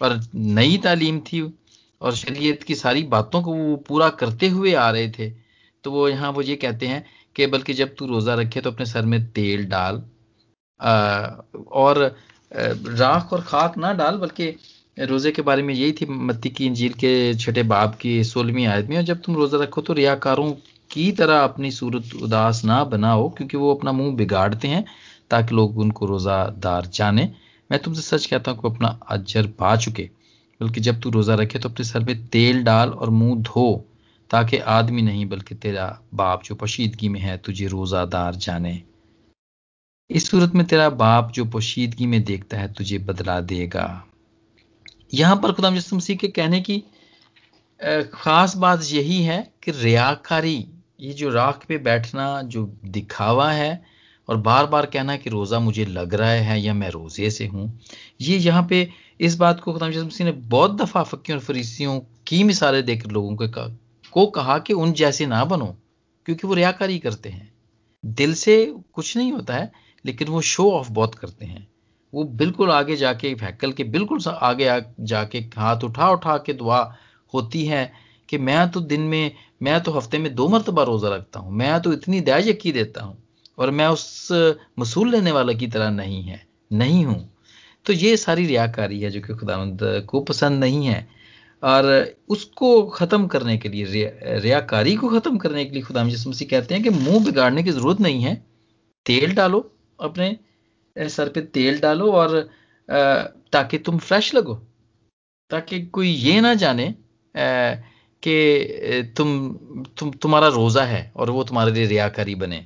और 0.00 0.20
नई 0.34 0.76
तालीम 0.78 1.18
थी 1.22 1.42
और 2.00 2.14
शरीयत 2.14 2.62
की 2.62 2.74
सारी 2.74 3.02
बातों 3.08 3.42
को 3.42 3.54
वो 3.54 3.76
पूरा 3.88 4.08
करते 4.20 4.48
हुए 4.48 4.74
आ 4.74 4.90
रहे 4.90 5.08
थे। 5.10 5.30
तो 5.84 5.90
वो 5.90 6.08
यहाँ 6.08 6.30
वो 6.32 6.42
ये 6.42 6.56
कहते 6.56 6.86
हैं 6.86 7.04
कि 7.36 7.46
बल्कि 7.46 7.74
जब 7.74 7.94
तू 7.98 8.06
रोज़ा 8.06 8.34
रखे 8.34 8.60
तो 8.60 8.70
अपने 8.70 8.86
सर 8.86 9.04
में 9.04 9.24
तेल 9.32 9.64
डाल 9.68 10.02
और 11.72 11.98
राख 12.50 13.32
और 13.32 13.40
खाक 13.42 13.76
ना 13.78 13.92
डाल, 13.94 14.16
बल्कि 14.16 14.54
रोज़े 14.96 15.30
के 15.32 15.42
बारे 15.42 15.62
में 15.62 15.72
यही 15.74 15.92
थी 15.92 16.06
मत्ती 16.08 16.50
की 16.50 16.66
इंजील 16.66 16.92
के 16.94 17.34
छठे 17.36 17.62
बाब 17.64 17.94
की 18.00 18.22
सोलहवीं 18.24 18.66
आयत 18.66 18.88
में, 18.88 18.96
और 18.96 19.02
जब 19.02 19.20
तुम 19.22 19.36
रोज़ा 19.36 19.58
रखो 19.62 19.80
तो 19.80 19.92
रियाकारों 19.92 20.50
की 20.90 21.10
तरह 21.12 21.40
अपनी 21.40 21.70
सूरत 21.72 22.10
उदास 22.22 22.64
ना 22.64 22.82
बनाओ, 22.86 23.28
क्योंकि 23.30 23.56
वो 23.56 23.74
अपना 23.74 23.92
मुँह 23.92 24.14
बिगाड़ते 24.16 24.68
हैं 24.68 24.84
ताकि 25.30 25.54
लोग 25.54 25.78
उनको 25.78 26.06
रोज़ादार 26.06 26.86
जाने। 26.94 27.30
मैं 27.70 27.80
तुमसे 27.82 28.02
सच 28.02 28.26
कहता 28.26 28.50
हूँ 28.50 28.60
कि 28.60 28.68
अपना 28.68 28.88
अजर 29.10 29.46
पा 29.58 29.74
चुके। 29.76 30.08
बल्कि 30.60 30.80
जब 30.80 31.00
तू 31.00 31.10
रोज़ा 31.10 31.34
रखे 31.34 31.58
तो 31.58 31.68
अपने 31.68 31.84
सर 31.84 32.00
में 32.00 32.26
तेल 32.28 32.62
डाल 32.64 32.90
और 32.90 33.10
मुँह 33.12 33.42
धो। 33.42 33.84
ताकि 34.30 34.58
आदमी 34.70 35.02
नहीं 35.02 35.26
बल्कि 35.26 35.54
तेरा 35.56 35.86
बाप 36.14 36.42
जो 36.44 36.54
पोशीदगी 36.54 37.08
में 37.08 37.20
है, 37.20 37.36
तुझे 37.38 37.66
रोजादार 37.68 38.34
जाने। 38.36 38.82
इस 40.10 40.28
सूरत 40.30 40.54
में 40.54 40.66
तेरा 40.66 40.88
बाप 40.90 41.30
जो 41.32 41.44
पोशीदगी 41.46 42.06
में 42.06 42.22
देखता 42.24 42.56
है, 42.56 42.72
तुझे 42.72 42.98
बदला 43.00 43.40
देगा। 43.42 44.04
यहाँ 45.14 45.36
पर 45.36 45.52
खुदाम 45.52 45.74
मसीह 45.74 46.16
के 46.16 46.28
कहने 46.30 46.60
की 46.60 46.82
खास 48.12 48.56
बात 48.56 48.80
यही 48.84 49.22
है 49.22 49.38
कि 49.62 49.70
रियाकारी, 49.72 50.66
ये 51.00 51.12
जो 51.12 51.30
राख 51.30 51.64
पे 51.68 51.78
बैठना 51.80 52.26
जो 52.44 52.64
दिखावा 52.86 53.50
है 53.52 53.82
और 54.28 54.36
बार 54.38 54.66
बार 54.66 54.86
कहना 54.86 55.16
कि 55.16 55.30
रोज़ा 55.30 55.58
मुझे 55.60 55.84
लग 55.86 56.14
रहा 56.14 56.30
है 56.30 56.60
या 56.60 56.74
मैं 56.74 56.90
रोज़े 56.90 57.30
से 57.30 57.46
हूँ, 57.46 57.80
ये 58.20 58.36
यहाँ 58.38 58.66
पे 58.70 58.88
इस 59.20 59.36
बात 59.36 59.60
को 59.60 59.72
खुदाम 59.72 59.90
मसीह 59.96 60.26
ने 60.26 60.32
बहुत 60.32 60.76
दफ़ा 60.76 61.02
फक्की 61.02 61.32
और 61.32 61.38
फरीसियों 61.40 61.98
की 62.26 62.42
मिसालें 62.44 62.84
देकर 62.84 63.10
लोगों 63.10 63.36
के 63.36 63.48
को 64.14 64.26
कहा 64.28 64.58
कि 64.58 64.72
उन 64.74 64.92
जैसे 64.92 65.26
ना 65.26 65.44
बनो, 65.44 65.66
क्योंकि 66.26 66.46
वो 66.46 66.54
रियाकारी 66.54 66.98
करते 66.98 67.28
हैं। 67.28 67.52
दिल 68.04 68.34
से 68.34 68.56
कुछ 68.92 69.16
नहीं 69.16 69.32
होता 69.32 69.54
है, 69.54 69.70
लेकिन 70.04 70.28
वो 70.28 70.40
शो 70.42 70.70
ऑफ़ 70.72 70.90
बहुत 70.90 71.14
करते 71.14 71.44
हैं। 71.44 71.66
वो 72.12 72.24
बिल्कुल 72.34 72.70
आगे 72.70 72.96
जाके 72.96 73.28
हैकल 73.42 73.72
के 73.72 73.84
बिल्कुल 73.86 74.20
आगे 74.28 74.70
जाके 75.02 75.38
हाथ 75.56 75.84
उठा 75.84 76.10
उठा 76.10 76.36
के 76.38 76.52
दुआ 76.52 76.80
होती 77.32 77.64
है 77.66 77.92
कि 78.28 78.38
मैं 78.38 78.70
तो 78.70 78.80
दिन 78.82 79.00
में, 79.00 79.32
मैं 79.62 79.82
तो 79.82 79.92
हफ़्ते 79.92 80.18
में 80.18 80.34
दो 80.34 80.48
मरतबा 80.48 80.82
रोज़ा 80.82 81.08
रखता 81.08 81.40
हूँ, 81.40 81.52
मैं 81.52 81.80
तो 81.82 81.92
इतनी 81.92 82.20
दया 82.20 82.36
यकी 82.40 82.72
देता 82.72 83.04
हूँ, 83.04 83.16
और 83.58 83.70
मैं 83.70 83.86
उस 83.86 84.28
मसूल 84.78 85.10
लेने 85.10 85.32
वाला 85.32 85.52
की 85.52 85.66
तरह 85.66 85.90
नहीं 85.90 86.22
है, 86.22 86.40
नहीं 86.72 87.04
हूँ। 87.04 87.30
तो 87.86 87.92
ये 87.92 88.16
सारी 88.16 88.46
रियाकारी 88.46 89.00
है 89.00 89.10
जो 89.10 89.20
कि 89.20 89.34
खुदावंद 89.34 89.80
को 90.08 90.20
पसंद 90.20 90.60
नहीं 90.60 90.86
है। 90.86 91.06
और 91.64 91.86
उसको 92.28 92.70
ख़त्म 92.90 93.26
करने 93.26 93.56
के 93.58 93.68
लिए 93.68 94.10
रियाकारी 94.40 94.94
को 94.96 95.08
ख़त्म 95.10 95.38
करने 95.38 95.64
के 95.64 95.72
लिए 95.72 95.82
खुदा 95.82 96.04
मसीह 96.04 96.48
कहते 96.48 96.74
हैं 96.74 96.82
कि 96.82 96.90
मुँह 96.90 97.24
बिगाड़ने 97.24 97.62
की 97.62 97.70
ज़रूरत 97.70 98.00
नहीं 98.00 98.22
है। 98.22 98.34
तेल 99.06 99.34
डालो, 99.34 99.70
अपने 99.98 100.36
सर 100.96 101.28
पे 101.28 101.40
तेल 101.40 101.78
डालो 101.80 102.10
और 102.12 102.40
ताकि 103.52 103.78
तुम 103.78 103.98
फ्रेश 104.00 104.34
लगो। 104.34 104.54
ताकि 105.50 105.80
कोई 105.86 106.08
ये 106.08 106.40
ना 106.40 106.54
जाने 106.54 106.94
कि 108.22 109.12
तुम 109.16 109.28
तुम, 109.98 110.10
तुम्हारा 110.12 110.48
रोज़ा 110.48 110.84
है 110.84 111.12
और 111.16 111.30
वो 111.30 111.44
तुम्हारे 111.44 111.72
लिए 111.72 111.86
रियाकारी 111.86 112.34
बने। 112.34 112.64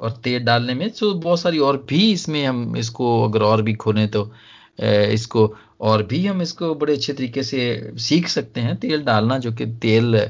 और 0.00 0.10
तेल 0.24 0.44
डालने 0.44 0.74
में 0.74 0.90
तो 0.90 1.12
बहुत 1.14 1.40
सारी 1.40 1.58
और 1.58 1.76
भी 1.88 2.10
इसमें 2.12 2.44
हम 2.46 2.76
इसको 2.76 3.06
अगर 3.22 3.42
और 3.42 3.62
भी 3.62 3.74
खोलें 3.76 4.06
तो 4.10 4.30
इसको 4.78 5.46
और 5.80 6.02
भी 6.02 6.26
हम 6.26 6.42
इसको 6.42 6.74
बड़े 6.74 6.92
अच्छे 6.92 7.12
तरीके 7.12 7.42
से 7.42 7.92
सीख 7.98 8.28
सकते 8.28 8.60
हैं। 8.60 8.76
तेल 8.76 9.02
डालना 9.04 9.38
जो 9.38 9.52
कि 9.52 9.66
तेल 9.82 10.20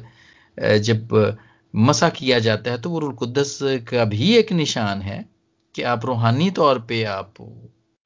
जब 0.59 1.37
मसा 1.75 2.09
किया 2.09 2.39
जाता 2.39 2.71
है 2.71 2.81
तो 2.81 2.91
वो 2.91 2.99
रुलकुदस 2.99 3.59
का 3.89 4.05
भी 4.05 4.33
एक 4.37 4.53
निशान 4.53 5.03
है 5.03 5.25
कि 5.75 5.83
आप 5.85 6.07
रूहानी 6.07 6.51
तौर 6.51 6.79
पे 6.79 7.03
आप 7.05 7.35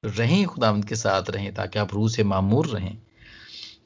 रहें 0.03 0.45
खुदावंद 0.45 0.85
के 0.85 0.95
साथ 0.95 1.29
रहें 1.29 1.53
ताकि 1.53 1.79
आप 1.79 1.93
रूह 1.93 2.09
से 2.09 2.23
मामूर 2.25 2.67
रहें। 2.67 2.97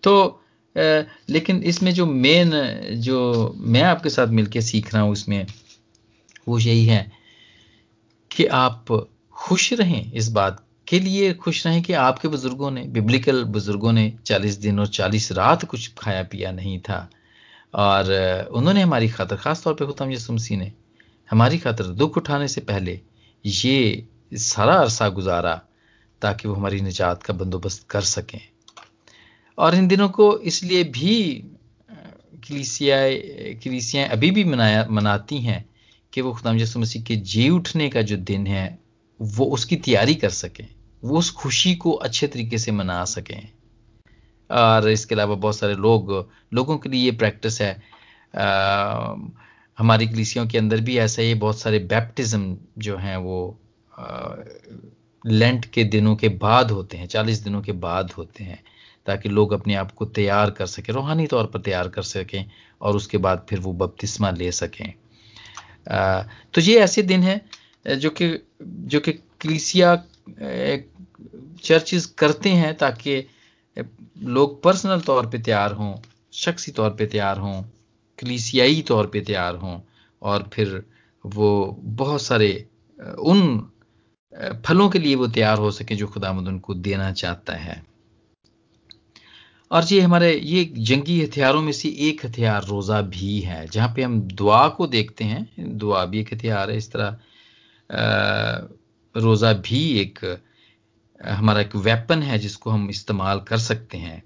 तो 0.03 0.41
लेकिन 0.75 1.61
इसमें 1.63 1.91
जो 1.93 2.05
मेन, 2.05 2.51
जो 2.93 3.55
मैं 3.57 3.81
आपके 3.81 4.09
साथ 4.09 4.27
मिलके 4.29 4.61
सीख 4.61 4.93
रहा 4.93 5.03
हूँ 5.03 5.11
उसमें 5.11 5.45
वो 6.47 6.59
यही 6.59 6.85
है 6.85 7.11
कि 8.31 8.45
आप 8.45 8.85
खुश 9.35 9.71
रहें 9.73 10.11
इस 10.13 10.29
बात 10.31 10.63
के 10.87 10.99
लिए 10.99 11.33
खुश 11.33 11.65
रहें 11.67 11.81
कि 11.83 11.93
आपके 11.93 12.27
बुज़ुर्गों 12.27 12.71
ने 12.71 12.83
बिब्लिकल 12.87 13.43
बुज़ुर्गों 13.43 13.91
ने 13.91 14.13
40 14.25 14.57
दिन 14.57 14.79
और 14.79 14.87
40 14.87 15.31
रात 15.31 15.65
कुछ 15.65 15.91
खाया 15.97 16.23
पिया 16.23 16.51
नहीं 16.51 16.79
था। 16.79 17.09
और 17.73 18.49
उन्होंने 18.51 18.81
हमारी 18.81 19.09
खातर 19.09 19.35
खास 19.35 19.63
तौर 19.63 19.73
पे 19.73 19.85
खुतम 19.85 20.11
यसुमसी 20.11 20.55
ने 20.55 20.71
हमारी 21.31 21.57
खातर 21.57 21.83
दुख 21.83 22.17
उठाने 22.17 22.47
से 22.47 22.61
पहले 22.61 22.99
ये 23.45 24.07
सारा 24.33 24.75
अरसा 24.75 25.09
गुजारा 25.09 25.61
ताकि 26.21 26.47
वो 26.47 26.53
हमारी 26.55 26.81
निजात 26.81 27.23
का 27.23 27.33
बंदोबस्त 27.33 27.87
कर 27.89 28.01
सकें। 28.01 28.39
और 29.57 29.75
इन 29.75 29.87
दिनों 29.87 30.09
को 30.09 30.37
इसलिए 30.39 30.83
भी 30.83 31.43
कलीसियाएँ 32.47 34.07
अभी 34.07 34.31
भी 34.31 34.43
मनाया, 34.43 34.87
मनाती 34.89 35.37
हैं 35.37 35.69
कि 36.13 36.21
वो 36.21 36.33
खुदाम 36.33 36.57
यसु 36.57 36.79
मसीह 36.79 37.03
के 37.03 37.15
जी 37.15 37.49
उठने 37.49 37.89
का 37.89 38.01
जो 38.01 38.17
दिन 38.17 38.47
है, 38.47 38.79
वो 39.19 39.45
उसकी 39.45 39.75
तैयारी 39.75 40.15
कर 40.15 40.29
सकें। 40.29 40.67
वो 41.07 41.17
उस 41.19 41.31
खुशी 41.31 41.75
को 41.75 41.91
अच्छे 41.91 42.27
तरीके 42.27 42.57
से 42.57 42.71
मना 42.71 43.03
सकें। 43.05 43.49
और 44.49 44.89
इसके 44.89 45.15
अलावा 45.15 45.35
बहुत 45.35 45.57
सारे 45.57 45.75
लोग 45.75 46.11
लोगों 46.53 46.77
के 46.77 46.89
लिए 46.89 47.03
ये 47.03 47.11
प्रैक्टिस 47.17 47.61
है। 47.61 47.71
आ, 48.35 49.15
हमारी 49.77 50.07
कलीसियों 50.07 50.45
के 50.47 50.57
अंदर 50.57 50.81
भी 50.81 50.97
ऐसा 50.97 51.21
ही 51.21 51.33
बहुत 51.33 51.59
सारे 51.59 51.79
बैप्टिज्म 51.79 52.57
जो 52.77 52.97
हैं 52.97 53.17
वो 53.17 53.59
लेंट 55.25 55.65
के 55.65 55.83
दिनों 55.83 56.15
के 56.15 56.29
बाद 56.29 56.71
होते 56.71 56.97
हैं 56.97 57.07
चालीस 57.07 57.39
दिनों 57.39 57.61
के 57.61 57.71
बाद 57.71 58.11
होते 58.11 58.43
हैं 58.43 58.61
ताकि 59.05 59.29
लोग 59.29 59.53
अपने 59.53 59.75
आप 59.75 59.91
को 59.91 60.05
तैयार 60.05 60.51
कर 60.51 60.65
सकें 60.65 60.93
रूहानी 60.93 61.27
तौर 61.27 61.45
पर 61.45 61.59
तैयार 61.59 61.87
कर 61.87 62.01
सकें 62.01 62.45
और 62.81 62.95
उसके 62.95 63.17
बाद 63.17 63.45
फिर 63.49 63.59
वो 63.59 63.73
बपतिस्मा 63.73 64.31
ले 64.31 64.51
सकें। 64.51 64.93
तो 66.53 66.61
ये 66.61 66.79
ऐसे 66.79 67.01
दिन 67.01 67.23
हैं 67.23 67.97
जो 67.97 68.09
कि 68.09 68.29
जो 68.61 68.99
कि 68.99 69.11
क्लीसिया 69.13 69.95
चर्चिज 71.63 72.05
करते 72.17 72.49
हैं 72.51 72.73
ताकि 72.77 73.23
लोग 74.25 74.61
पर्सनल 74.63 75.01
तौर 75.01 75.25
पे 75.27 75.39
तैयार 75.39 75.71
हों, 75.71 75.95
शख्सी 76.33 76.71
तौर 76.71 76.89
पे 76.89 77.05
तैयार 77.05 77.37
हों, 77.37 77.61
कलीसियाई 78.19 78.81
तौर 78.87 79.07
पे 79.07 79.21
तैयार 79.21 79.55
हों, 79.55 79.79
और 80.21 80.49
फिर 80.53 80.83
वो 81.25 81.77
बहुत 81.81 82.21
सारे 82.21 82.49
उन 82.99 83.69
फलों 84.65 84.89
के 84.89 84.99
लिए 84.99 85.15
वो 85.15 85.27
तैयार 85.27 85.57
हो 85.57 85.71
सके 85.71 85.95
जो 85.95 86.07
खुदामद 86.07 86.47
उनको 86.47 86.73
देना 86.73 87.11
चाहता 87.13 87.53
है। 87.53 87.83
और 89.71 89.83
ये 89.83 89.99
हमारे 90.01 90.33
ये 90.33 90.63
जंगी 90.77 91.21
हथियारों 91.23 91.61
में 91.61 91.71
से 91.71 91.89
एक 92.09 92.25
हथियार 92.25 92.65
रोज़ा 92.65 93.01
भी 93.03 93.39
है, 93.39 93.65
जहाँ 93.67 93.93
पे 93.95 94.03
हम 94.03 94.19
दुआ 94.21 94.67
को 94.69 94.87
देखते 94.87 95.23
हैं। 95.23 95.77
दुआ 95.77 96.05
भी 96.05 96.19
एक 96.19 96.33
हथियार 96.33 96.71
है, 96.71 96.77
इस 96.77 96.91
तरह 96.91 97.17
रोज़ा 99.17 99.53
भी 99.53 99.81
एक, 99.99 100.19
हमारा 101.21 101.61
एक 101.61 101.75
वेपन 101.75 102.23
है 102.23 102.37
जिसको 102.39 102.69
हम 102.69 102.89
इस्तेमाल 102.89 103.39
कर 103.39 103.57
सकते 103.59 103.97
हैं। 103.97 104.21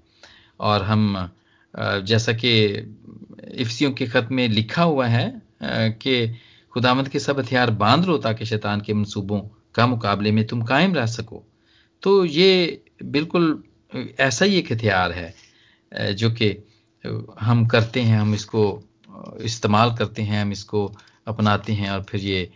और 0.60 0.82
हम 0.82 1.30
जैसा 1.74 2.32
कि 2.34 2.52
इफ्सियों 3.54 3.92
के 3.92 4.06
ख़त 4.06 4.28
में 4.30 4.48
लिखा 4.48 4.82
हुआ 4.82 5.06
है 5.06 5.28
कि 5.64 6.34
खुदामद 6.72 7.08
के 7.08 7.18
सब 7.18 7.38
हथियार 7.38 7.70
बाँध 7.76 8.04
लो 8.04 8.16
ताकि 8.18 8.46
शैतान 8.46 8.80
के 8.80 8.94
मंसूबों 8.94 9.40
का 9.74 9.86
मुकाबले 9.86 10.32
में 10.32 10.46
तुम 10.46 10.62
कायम 10.62 10.94
रह 10.94 11.06
सको। 11.06 11.42
तो 12.02 12.24
ये 12.24 12.82
बिल्कुल 13.04 13.62
ऐसा 14.20 14.44
ही 14.44 14.56
एक 14.56 14.72
हथियार 14.72 15.12
है 15.12 16.14
जो 16.14 16.30
कि 16.30 16.56
हम 17.40 17.66
करते 17.66 18.00
हैं, 18.00 18.18
हम 18.18 18.34
इसको 18.34 18.82
इस्तेमाल 19.40 19.94
करते 19.94 20.22
हैं, 20.22 20.42
हम 20.42 20.52
इसको 20.52 20.86
अपनाते 21.26 21.72
हैं 21.72 21.90
और 21.90 22.02
फिर 22.02 22.20
ये 22.20 22.50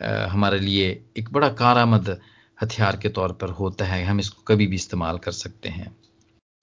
हमारे 0.00 0.58
लिए 0.60 0.88
एक 1.18 1.28
बड़ा 1.32 1.48
कारामद 1.54 2.08
हथियार 2.58 2.96
के 2.96 3.08
तौर 3.08 3.32
पर 3.32 3.50
होता 3.52 3.84
है। 3.84 4.04
हम 4.04 4.20
इसको 4.20 4.42
कभी 4.48 4.66
भी 4.66 4.76
इस्तेमाल 4.76 5.18
कर 5.18 5.32
सकते 5.32 5.68
हैं। 5.68 5.94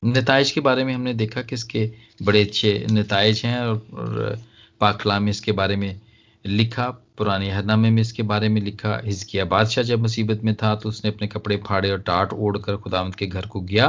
नतज 0.04 0.52
के 0.52 0.62
बारे 0.62 0.84
में 0.84 0.93
हमने 0.93 1.13
देखा 1.13 1.41
कि 1.41 1.56
इसके 1.56 1.89
बड़े 2.24 2.41
अच्छे 2.41 2.86
नतज 2.91 3.41
हैं 3.46 3.60
और, 3.60 4.41
पाकला 4.82 5.19
में 5.19 5.30
इसके 5.30 5.52
बारे 5.52 5.76
में 5.76 6.00
लिखा 6.46 6.89
पुराने 7.17 7.50
हरनामे 7.52 7.89
में 7.89 8.02
इसके 8.02 8.24
बारे 8.24 8.50
में 8.50 8.62
लिखा। 8.62 9.00
हिजकिया 9.06 9.46
बादशाह 9.46 9.84
जब 9.84 10.00
मुसीबत 10.02 10.41
में 10.43 10.54
था 10.56 10.74
तो 10.76 10.89
उसने 10.89 11.12
अपने 11.12 11.28
कपड़े 11.28 11.58
फाड़े 11.67 11.91
और 11.91 12.02
टाट 12.02 12.34
ओढ़ 12.34 12.58
कर 12.58 12.78
खुदावंत 12.78 13.15
के 13.15 13.26
घर 13.28 13.46
को 13.46 13.62
गया 13.62 13.88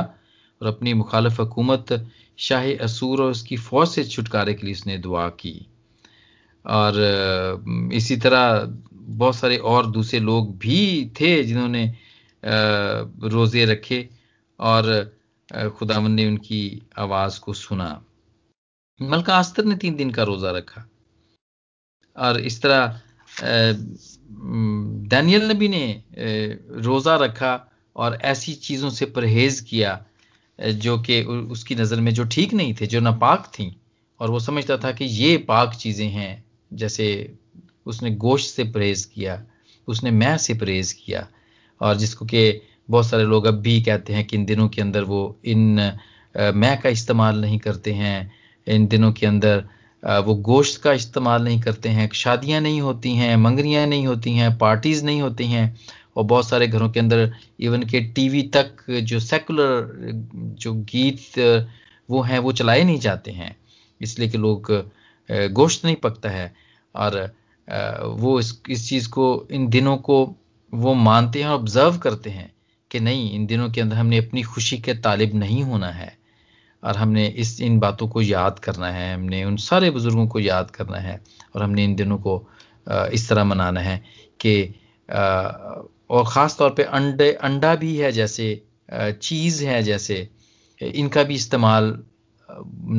और 0.60 0.68
अपनी 0.68 0.94
मुखालफ 0.94 1.40
हुकूमत 1.40 1.92
शाह 2.38 2.70
असूर 2.84 3.22
और 3.22 3.30
उसकी 3.30 3.56
फौज 3.56 3.88
से 3.88 4.04
छुटकारे 4.04 4.54
के 4.54 4.66
लिए 4.66 4.74
उसने 4.74 4.98
दुआ 4.98 5.28
की। 5.40 5.54
और 6.64 7.90
इसी 7.94 8.16
तरह 8.16 8.60
बहुत 9.06 9.36
सारे 9.36 9.56
और 9.58 9.86
दूसरे 9.90 10.20
लोग 10.20 10.56
भी 10.58 11.10
थे 11.20 11.42
जिन्होंने 11.44 11.84
रोज़े 12.42 13.64
रखे 13.64 14.08
और 14.60 15.12
खुदावन 15.78 16.12
ने 16.12 16.26
उनकी 16.26 16.82
आवाज़ 16.98 17.38
को 17.40 17.52
सुना। 17.54 18.04
मलका 19.00 19.34
आस्तर 19.36 19.64
ने 19.64 19.76
तीन 19.76 19.96
दिन 19.96 20.10
का 20.10 20.22
रोज़ा 20.22 20.50
रखा। 20.50 20.86
और 22.16 22.40
इस 22.40 22.60
तरह 22.62 23.00
दानियल 25.10 25.50
नबी 25.50 25.68
ने 25.68 26.02
रोज़ा 26.80 27.16
रखा 27.16 27.54
और 27.96 28.18
ऐसी 28.24 28.54
चीज़ों 28.54 28.90
से 28.90 29.06
परहेज 29.06 29.60
किया 29.60 30.04
जो 30.58 30.98
कि 30.98 31.22
उसकी 31.22 31.74
नज़र 31.74 32.00
में 32.00 32.12
जो 32.14 32.24
ठीक 32.24 32.54
नहीं 32.54 32.74
थे, 32.74 32.86
जो 32.86 33.00
नापाक 33.00 33.46
थी। 33.54 33.76
और 34.20 34.30
वो 34.30 34.40
समझता 34.40 34.76
था 34.78 34.92
कि 34.92 35.04
ये 35.04 35.36
पाक 35.38 35.74
चीज़ें 35.74 36.08
हैं, 36.08 36.44
जैसे 36.72 37.06
उसने 37.86 38.10
गोश्त 38.10 38.54
से 38.54 38.64
परहेज 38.64 39.04
किया, 39.04 39.42
उसने 39.88 40.10
मैं 40.10 40.36
से 40.38 40.54
परहेज 40.54 40.92
किया। 40.94 41.26
और 41.80 41.96
जिसको 41.96 42.24
कि 42.24 42.60
बहुत 42.88 43.06
सारे 43.06 43.24
लोग 43.24 43.44
अब 43.46 43.54
भी 43.54 43.80
कहते 43.82 44.12
हैं 44.12 44.24
कि 44.24 44.36
इन 44.36 44.44
दिनों 44.44 44.68
के 44.68 44.82
अंदर 44.82 45.02
वो 45.04 45.36
इन 45.44 45.92
मैं 46.34 46.80
का 46.80 46.88
इस्तेमाल 46.88 47.40
नहीं 47.40 47.58
करते 47.58 47.92
हैं, 47.92 48.32
इन 48.66 48.86
दिनों 48.86 49.12
के 49.12 49.26
अंदर 49.26 49.64
वो 50.02 50.34
गोश्त 50.34 50.80
का 50.82 50.92
इस्तेमाल 50.92 51.44
नहीं 51.44 51.60
करते 51.60 51.88
हैं, 51.88 52.08
शादियाँ 52.14 52.60
नहीं 52.60 52.80
होती 52.80 53.14
हैं, 53.14 53.36
मंगरियाँ 53.36 53.86
नहीं 53.86 54.06
होती 54.06 54.32
हैं, 54.36 54.56
पार्टीज़ 54.58 55.04
नहीं 55.04 55.20
होती 55.22 55.46
हैं। 55.46 55.76
और 56.16 56.24
बहुत 56.24 56.48
सारे 56.48 56.66
घरों 56.68 56.88
के 56.90 57.00
अंदर 57.00 57.32
इवन 57.60 57.82
के 57.82 58.00
टीवी 58.14 58.42
तक 58.56 58.84
जो 58.90 59.20
सेकुलर, 59.20 59.88
जो 60.58 60.72
गीत, 60.74 61.68
वो 62.08 62.20
हैं, 62.22 62.38
वो 62.38 62.52
चलाए 62.52 62.84
नहीं 62.84 62.98
जाते 62.98 63.30
हैं। 63.30 63.56
इसलिए 64.00 64.28
कि 64.28 64.38
लोग 64.38 64.70
गोश्त 65.30 65.84
नहीं 65.84 65.96
पकता 65.96 66.30
है। 66.30 66.54
और 66.94 67.34
वो 67.68 68.38
इस 68.40 68.60
इस 68.70 68.88
चीज़ 68.88 69.08
को, 69.08 69.46
इन 69.50 69.68
दिनों 69.68 69.96
को 69.98 70.34
वो 70.72 70.94
मानते 70.94 71.42
हैं 71.42 71.48
और 71.48 71.54
ऑब्ज़र्व 71.54 71.98
करते 71.98 72.30
हैं 72.30 72.52
कि 72.90 73.00
नहीं, 73.00 73.30
इन 73.32 73.46
दिनों 73.46 73.70
के 73.70 73.80
अंदर 73.80 73.96
हमने 73.96 74.18
अपनी 74.18 74.42
खुशी 74.42 74.78
के 74.78 74.94
तालिब 74.94 75.34
नहीं 75.34 75.62
होना 75.64 75.90
है 75.90 76.16
और 76.82 76.96
हमने 76.96 77.26
इस, 77.26 77.60
इन 77.60 77.78
बातों 77.80 78.08
को 78.08 78.22
याद 78.22 78.58
करना 78.58 78.88
है, 78.90 79.14
हमने 79.14 79.44
उन 79.44 79.56
सारे 79.58 79.90
बुज़ुर्गों 79.90 80.26
को 80.28 80.40
याद 80.40 80.70
करना 80.70 80.98
है 80.98 81.20
और 81.56 81.62
हमने 81.62 81.84
इन 81.84 81.94
दिनों 81.94 82.18
को 82.18 82.36
इस 83.12 83.28
तरह 83.28 83.44
मनाना 83.44 83.80
है 83.80 83.96
कि 84.40 84.74
और 85.08 86.24
ख़ास 86.28 86.56
तौर 86.58 86.70
पे 86.70 86.82
अंडे, 86.82 87.32
अंडा 87.32 87.74
भी 87.76 87.96
है 87.96 88.12
जैसे 88.12 88.62
चीज़ 88.92 89.64
है 89.64 89.82
जैसे, 89.82 90.28
इनका 90.80 91.22
भी 91.22 91.34
इस्तेमाल 91.34 91.98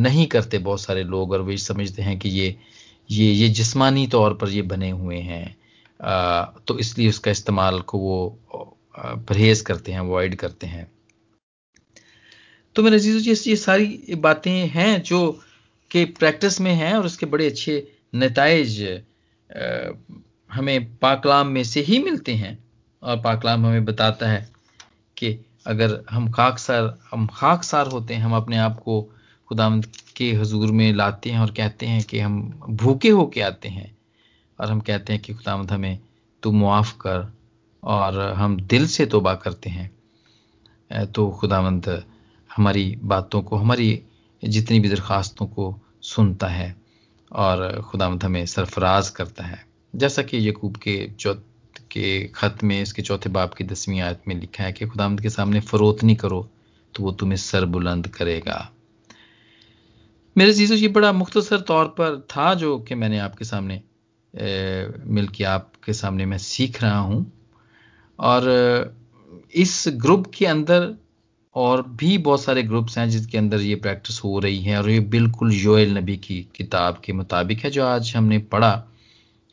नहीं 0.05 0.25
करते 0.27 0.57
बहुत 0.57 0.81
सारे 0.81 1.03
लोग 1.03 1.31
और 1.31 1.41
वे 1.41 1.57
समझते 1.57 2.01
हैं 2.01 2.17
कि 2.19 2.29
ये 2.29 2.55
ये 3.09 3.31
ये 3.31 3.47
जिस्मानी 3.49 4.05
तौर 4.07 4.33
पर 4.33 4.49
ये 4.49 4.61
बने 4.63 4.89
हुए 4.91 5.19
हैं। 5.19 5.55
तो 6.67 6.77
इसलिए 6.79 7.09
उसका 7.09 7.31
इस्तेमाल 7.31 7.79
को 7.81 7.97
वो 7.99 8.39
परहेज 8.97 9.61
करते 9.61 9.91
हैं 9.91 9.99
अवॉइड 9.99 10.35
करते 10.35 10.67
हैं। 10.67 10.87
तो 12.75 12.83
मेरे 12.83 12.95
अज़ीज़ 12.95 13.17
जी 13.23 13.49
ये 13.49 13.55
सारी 13.55 14.15
बातें 14.19 14.67
हैं 14.67 15.01
जो 15.03 15.19
कि 15.91 16.05
प्रैक्टिस 16.19 16.59
में 16.61 16.73
हैं 16.73 16.93
और 16.93 17.05
उसके 17.05 17.25
बड़े 17.25 17.45
अच्छे 17.47 17.87
नतज 18.15 18.81
हमें 20.49 20.95
पाकलाम 20.97 21.47
में 21.47 21.63
से 21.63 21.81
ही 21.81 21.99
मिलते 22.03 22.33
हैं। 22.33 22.57
और 23.03 23.17
पाकलाम 23.21 23.65
हमें 23.65 23.85
बताता 23.85 24.29
है 24.29 24.47
कि 25.17 25.37
अगर 25.67 26.03
हम 26.09 26.29
खाकसार 26.31 26.97
हम 27.11 27.27
खाकसार 27.27 27.87
होते 27.87 28.13
हैं, 28.13 28.21
हम 28.21 28.35
अपने 28.35 28.57
आप 28.57 28.79
को 28.79 29.09
खुदावंद 29.49 29.85
के 30.17 30.31
हजूर 30.33 30.71
में 30.71 30.91
लाते 30.93 31.29
हैं 31.29 31.39
और 31.39 31.51
कहते 31.51 31.85
हैं 31.85 32.03
कि 32.03 32.19
हम 32.19 32.41
भूखे 32.71 33.09
होके 33.09 33.41
आते 33.41 33.69
हैं 33.69 33.95
और 34.59 34.71
हम 34.71 34.79
कहते 34.79 35.13
हैं 35.13 35.21
कि 35.21 35.33
खुदावंद 35.33 35.71
हमें 35.71 35.99
तू 36.43 36.51
मुआफ़ 36.51 36.93
कर 36.97 37.31
और 37.83 38.19
हम 38.33 38.59
दिल 38.61 38.87
से 38.87 39.05
तोबा 39.05 39.33
करते 39.35 39.69
हैं। 39.69 39.89
तो 41.07 41.29
खुदावंद 41.31 41.87
हमारी 42.49 42.95
बातों 43.03 43.41
को, 43.41 43.55
हमारी 43.55 44.01
जितनी 44.43 44.79
भी 44.79 44.89
दरख्वास्तों 44.89 45.45
को 45.47 45.73
सुनता 46.03 46.47
है 46.47 46.75
और 47.31 47.81
खुदावंद 47.81 48.23
हमें 48.23 48.45
सरफराज 48.45 49.09
करता 49.09 49.43
है। 49.43 49.65
जैसा 49.93 50.21
कि 50.21 50.47
यकूब 50.49 50.77
के 50.77 50.95
चौथ, 51.09 51.35
के 51.91 52.27
ख़त 52.27 52.63
में, 52.63 52.81
इसके 52.81 53.01
चौथे 53.01 53.29
बाप 53.29 53.53
की 53.53 53.63
दसवीं 53.63 53.99
आयत 54.01 54.21
में 54.27 54.35
लिखा 54.35 54.63
है 54.63 54.73
कि 54.73 54.85
खुदावंद 54.85 55.21
के 55.21 55.29
सामने 55.29 55.59
फ़रोत 55.61 56.03
नहीं 56.03 56.15
करो 56.15 56.47
तो 56.93 57.03
वो 57.03 57.11
तुम्हें 57.11 57.37
सर 57.37 57.65
बुलंद 57.67 58.07
करेगा। 58.07 58.57
मेरे 60.35 60.53
चीज़ों 60.53 60.77
ये 60.77 60.87
बड़ा 60.87 61.11
मुख्तसर 61.13 61.59
तौर 61.67 61.85
पर 61.97 62.19
था 62.31 62.53
जो 62.53 62.77
कि 62.79 62.95
मैंने 62.95 63.19
आपके 63.19 63.45
सामने 63.45 63.81
मिल 65.07 65.27
के 65.35 65.43
आपके 65.43 65.93
सामने 65.93 66.25
मैं 66.25 66.37
सीख 66.37 66.81
रहा 66.83 66.97
हूँ। 66.99 67.25
और 68.19 68.95
इस 69.55 69.83
ग्रुप 69.95 70.25
के 70.33 70.45
अंदर 70.45 70.89
और 71.55 71.81
भी 71.89 72.17
बहुत 72.17 72.43
सारे 72.43 72.63
ग्रुप्स 72.63 72.97
हैं 72.97 73.09
जिसके 73.09 73.37
अंदर 73.37 73.61
ये 73.61 73.75
प्रैक्टिस 73.75 74.23
हो 74.23 74.39
रही 74.39 74.61
है। 74.61 74.77
और 74.77 74.89
ये 74.89 74.99
बिल्कुल 75.15 75.53
योएल 75.53 75.97
नबी 75.97 76.17
की 76.17 76.41
किताब 76.55 77.01
के 77.05 77.13
मुताबिक 77.13 77.63
है 77.65 77.71
जो 77.71 77.85
आज 77.85 78.13
हमने 78.15 78.37
पढ़ा। 78.51 78.83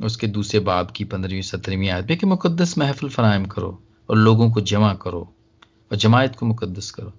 उसके 0.01 0.27
दूसरे 0.27 0.61
बाब 0.61 0.91
की 0.91 1.05
पंद्रहवीं, 1.05 1.43
सत्रहवीं 1.43 1.89
आयत 1.91 2.09
में 2.11 2.19
कि 2.19 2.27
मुकद्दस 2.27 2.77
महफिल 2.79 3.09
फराहम 3.09 3.45
करो 3.47 3.79
और 4.09 4.17
लोगों 4.17 4.51
को 4.51 4.61
जमा 4.61 4.95
करो 5.03 5.21
और 5.91 5.97
जमायत 5.97 6.37
को 6.37 6.47
मुकदस 6.47 6.91
करो। 6.91 7.13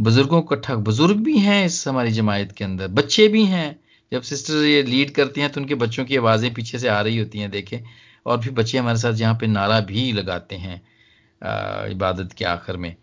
बुज़ुर्गों 0.00 0.40
को 0.42 0.54
इकट्ठा 0.54 0.74
बुज़ुर्ग 0.76 1.16
भी 1.24 1.38
हैं 1.38 1.64
इस 1.64 1.86
हमारी 1.88 2.10
जमायत 2.12 2.52
के 2.52 2.64
अंदर, 2.64 2.88
बच्चे 2.88 3.28
भी 3.28 3.44
हैं। 3.46 3.78
जब 4.12 4.22
सिस्टर 4.22 4.64
ये 4.64 4.82
लीड 4.82 5.10
करती 5.14 5.40
हैं 5.40 5.50
तो 5.52 5.60
उनके 5.60 5.74
बच्चों 5.76 6.04
की 6.04 6.16
आवाज़ें 6.16 6.52
पीछे 6.54 6.78
से 6.78 6.88
आ 6.88 7.00
रही 7.00 7.18
होती 7.18 7.38
हैं, 7.38 7.50
देखें। 7.50 7.80
और 8.26 8.38
भी 8.38 8.50
बच्चे 8.50 8.78
हमारे 8.78 8.98
साथ 8.98 9.20
यहाँ 9.20 9.34
पे 9.40 9.46
नारा 9.46 9.80
भी 9.82 10.10
लगाते 10.12 10.56
हैं 10.56 10.80
इबादत 11.90 12.32
के 12.32 12.44
आखिर 12.44 12.76
में। 12.76 12.94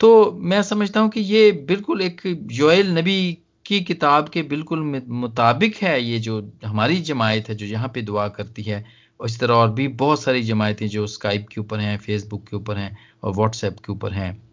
तो 0.00 0.10
मैं 0.42 0.62
समझता 0.64 1.00
हूँ 1.00 1.10
कि 1.10 1.20
ये 1.20 1.50
बिल्कुल 1.68 2.02
एक 2.02 2.20
जोएल 2.52 2.92
नबी 2.98 3.38
की 3.66 3.80
किताब 3.82 4.28
के 4.28 4.42
बिल्कुल 4.44 5.02
मुताबिक 5.08 5.76
है 5.76 6.00
ये 6.02 6.18
जो 6.18 6.38
हमारी 6.64 7.00
जमायत 7.02 7.48
है, 7.48 7.54
जो 7.54 7.66
यहाँ 7.66 7.88
पे 7.88 8.02
दुआ 8.02 8.28
करती 8.30 8.62
है। 8.62 8.84
और 9.20 9.26
इस 9.26 9.38
तरह 9.40 9.54
और 9.54 9.70
भी 9.72 9.88
बहुत 9.98 10.22
सारी 10.22 10.42
जमायतें 10.42 10.88
जो 10.88 11.06
स्काइप 11.08 11.46
के 11.52 11.60
ऊपर 11.60 11.80
हैं 11.80 11.96
फेसबुक 11.98 12.48
के 12.48 12.56
ऊपर 12.56 12.76
हैं 12.76 12.96
और 13.22 13.32
व्हाट्सएप 13.32 13.76
के 13.78 13.92
ऊपर 13.92 14.12
हैं। 14.12 14.43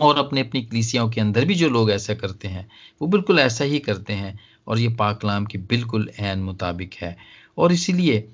और 0.00 0.18
अपने 0.18 0.40
अपनी 0.40 0.62
कलीसियाओं 0.62 1.10
के 1.10 1.20
अंदर 1.20 1.44
भी 1.44 1.54
जो 1.54 1.68
लोग 1.68 1.90
ऐसा 1.90 2.14
करते 2.14 2.48
हैं, 2.48 2.68
वो 3.00 3.08
बिल्कुल 3.08 3.38
ऐसा 3.38 3.64
ही 3.64 3.78
करते 3.78 4.12
हैं 4.12 4.38
और 4.66 4.78
ये 4.78 4.88
पाकलाम 4.88 5.46
के 5.46 5.58
बिल्कुल 5.58 6.10
एन 6.18 6.38
मुताबिक 6.38 6.94
है। 6.94 7.16
और 7.58 7.72
इसीलिए 7.72 8.28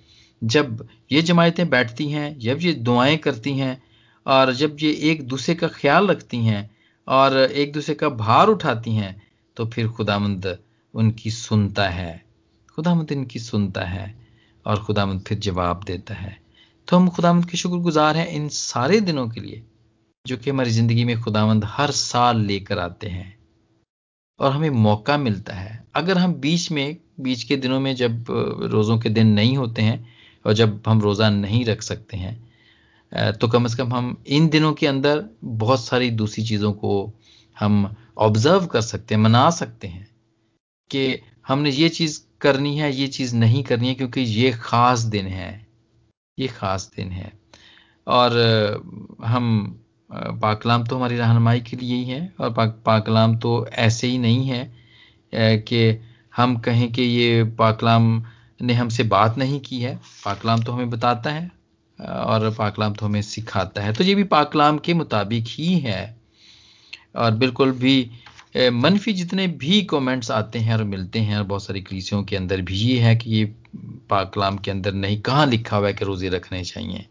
जब 0.44 0.88
ये 1.12 1.22
जमायतें 1.22 1.68
बैठती 1.70 2.10
हैं, 2.10 2.38
जब 2.38 2.58
ये 2.60 2.72
दुआएँ 2.72 3.16
करती 3.16 3.52
हैं 3.52 3.82
और 4.26 4.52
जब 4.52 4.76
ये 4.80 4.92
एक 5.10 5.22
दूसरे 5.28 5.54
का 5.54 5.68
ख्याल 5.68 6.06
रखती 6.06 6.38
हैं 6.38 6.70
और 7.08 7.36
एक 7.36 7.72
दूसरे 7.72 7.94
का 7.94 8.08
भार 8.08 8.48
उठाती 8.48 8.94
हैं 8.94 9.22
तो 9.56 9.66
फिर 9.66 9.88
खुदामंद 9.88 10.58
उनकी 10.94 11.30
सुनता 11.30 11.88
है। 11.88 12.24
खुदामंद 12.74 13.12
इनकी 13.12 13.38
सुनता 13.38 13.84
है 13.84 14.14
और 14.66 14.82
खुदामंद 14.82 15.20
फिर 15.20 15.38
जवाब 15.38 15.84
देता 15.86 16.14
है। 16.14 16.36
तो 16.88 16.96
हम 16.96 17.08
खुदामंद 17.08 17.46
के 17.50 17.56
शुक्रगुजार 17.56 18.16
हैं 18.16 18.28
इन 18.28 18.48
सारे 18.48 19.00
दिनों 19.00 19.28
के 19.28 19.40
लिए। 19.40 19.62
जो 20.26 20.36
कि 20.36 20.50
हमारी 20.50 20.70
ज़िंदगी 20.70 21.04
में 21.04 21.20
खुदावंद 21.22 21.64
हर 21.68 21.90
साल 21.92 22.40
लेकर 22.42 22.78
आते 22.78 23.08
हैं 23.08 23.34
और 24.40 24.52
हमें 24.52 24.70
मौका 24.70 25.16
मिलता 25.18 25.54
है। 25.54 25.84
अगर 25.96 26.18
हम 26.18 26.34
बीच 26.36 26.70
में, 26.72 26.96
बीच 27.20 27.42
के 27.42 27.56
दिनों 27.56 27.80
में 27.80 27.94
जब 27.96 28.24
रोज़ों 28.72 28.98
के 28.98 29.08
दिन 29.10 29.26
नहीं 29.34 29.56
होते 29.56 29.82
हैं 29.82 30.06
और 30.44 30.52
जब 30.54 30.82
हम 30.86 31.00
रोज़ा 31.02 31.30
नहीं 31.32 31.64
रख 31.64 31.82
सकते 31.82 32.16
हैं 32.16 32.34
तो 33.32 33.48
कम 33.48 33.66
से 33.66 33.76
कम 33.76 33.92
हम 33.92 34.16
इन 34.28 34.48
दिनों 34.48 34.72
के 34.72 34.86
अंदर 34.86 35.24
बहुत 35.44 35.80
सारी 35.80 36.10
दूसरी 36.12 36.44
चीज़ों 36.44 36.72
को 36.74 37.12
हम 37.56 37.94
ऑब्ज़र्व 38.18 38.66
कर 38.66 38.80
सकते 38.80 39.14
हैं, 39.14 39.20
मना 39.22 39.48
सकते 39.52 39.88
हैं 39.88 40.06
कि 40.90 41.20
हमने 41.46 41.70
ये 41.70 41.88
चीज़ 41.88 42.20
करनी 42.40 42.76
है, 42.78 42.92
ये 42.92 43.06
चीज़ 43.08 43.34
नहीं 43.36 43.62
करनी 43.64 43.88
है 43.88 43.94
क्योंकि 43.94 44.20
ये 44.20 44.50
ख़ास 44.52 45.00
दिन 45.06 45.26
है, 45.28 45.66
ये 46.38 46.48
ख़ास 46.48 46.90
दिन 46.96 47.10
है। 47.10 47.32
और 48.06 48.32
हम 49.24 49.80
पाकलाम 50.10 50.84
तो 50.86 50.96
हमारी 50.96 51.16
रहनमाई 51.16 51.60
के 51.60 51.76
लिए 51.76 51.94
ही 51.94 52.04
है 52.04 52.32
और 52.40 52.52
पाक, 52.52 52.80
पाकलाम 52.86 53.36
तो 53.38 53.66
ऐसे 53.68 54.06
ही 54.06 54.18
नहीं 54.18 54.46
है 54.46 55.58
कि 55.62 56.00
हम 56.36 56.56
कहें 56.58 56.90
कि 56.92 57.02
ये 57.02 57.44
पाकलाम 57.58 58.22
ने 58.60 58.74
हमसे 58.74 59.02
बात 59.04 59.38
नहीं 59.38 59.60
की 59.60 59.80
है। 59.80 59.94
पाकलाम 60.24 60.62
तो 60.62 60.72
हमें 60.72 60.90
बताता 60.90 61.30
है 61.30 61.50
और 61.98 62.50
पाकलाम 62.58 62.94
तो 62.94 63.06
हमें 63.06 63.20
सिखाता 63.22 63.82
है। 63.82 63.92
तो 63.92 64.04
ये 64.04 64.14
भी 64.14 64.24
पाकलाम 64.26 64.78
के 64.78 64.94
मुताबिक 64.94 65.44
ही 65.48 65.78
है। 65.78 66.16
और 67.16 67.30
बिल्कुल 67.34 67.72
भी 67.74 68.10
मनफी 68.56 69.12
जितने 69.12 69.46
भी 69.60 69.82
कमेंट्स 69.84 70.30
आते 70.30 70.58
हैं 70.58 70.74
और 70.74 70.84
मिलते 70.84 71.18
हैं 71.20 71.36
और 71.38 71.42
बहुत 71.44 71.64
सारी 71.64 71.80
कलीसियों 71.82 72.22
के 72.24 72.36
अंदर 72.36 72.60
भी 72.60 72.76
ये 72.76 72.98
है 73.00 73.14
कि 73.16 73.30
ये 73.30 73.44
पाकलाम 74.10 74.58
के 74.58 74.70
अंदर 74.70 74.92
नहीं, 74.94 75.20
कहाँ 75.20 75.46
लिखा 75.46 75.76
हुआ 75.76 75.86
है 75.86 75.94
कि 75.94 76.04
रोज़े 76.04 76.28
रखने 76.28 76.62
चाहिए। 76.64 77.06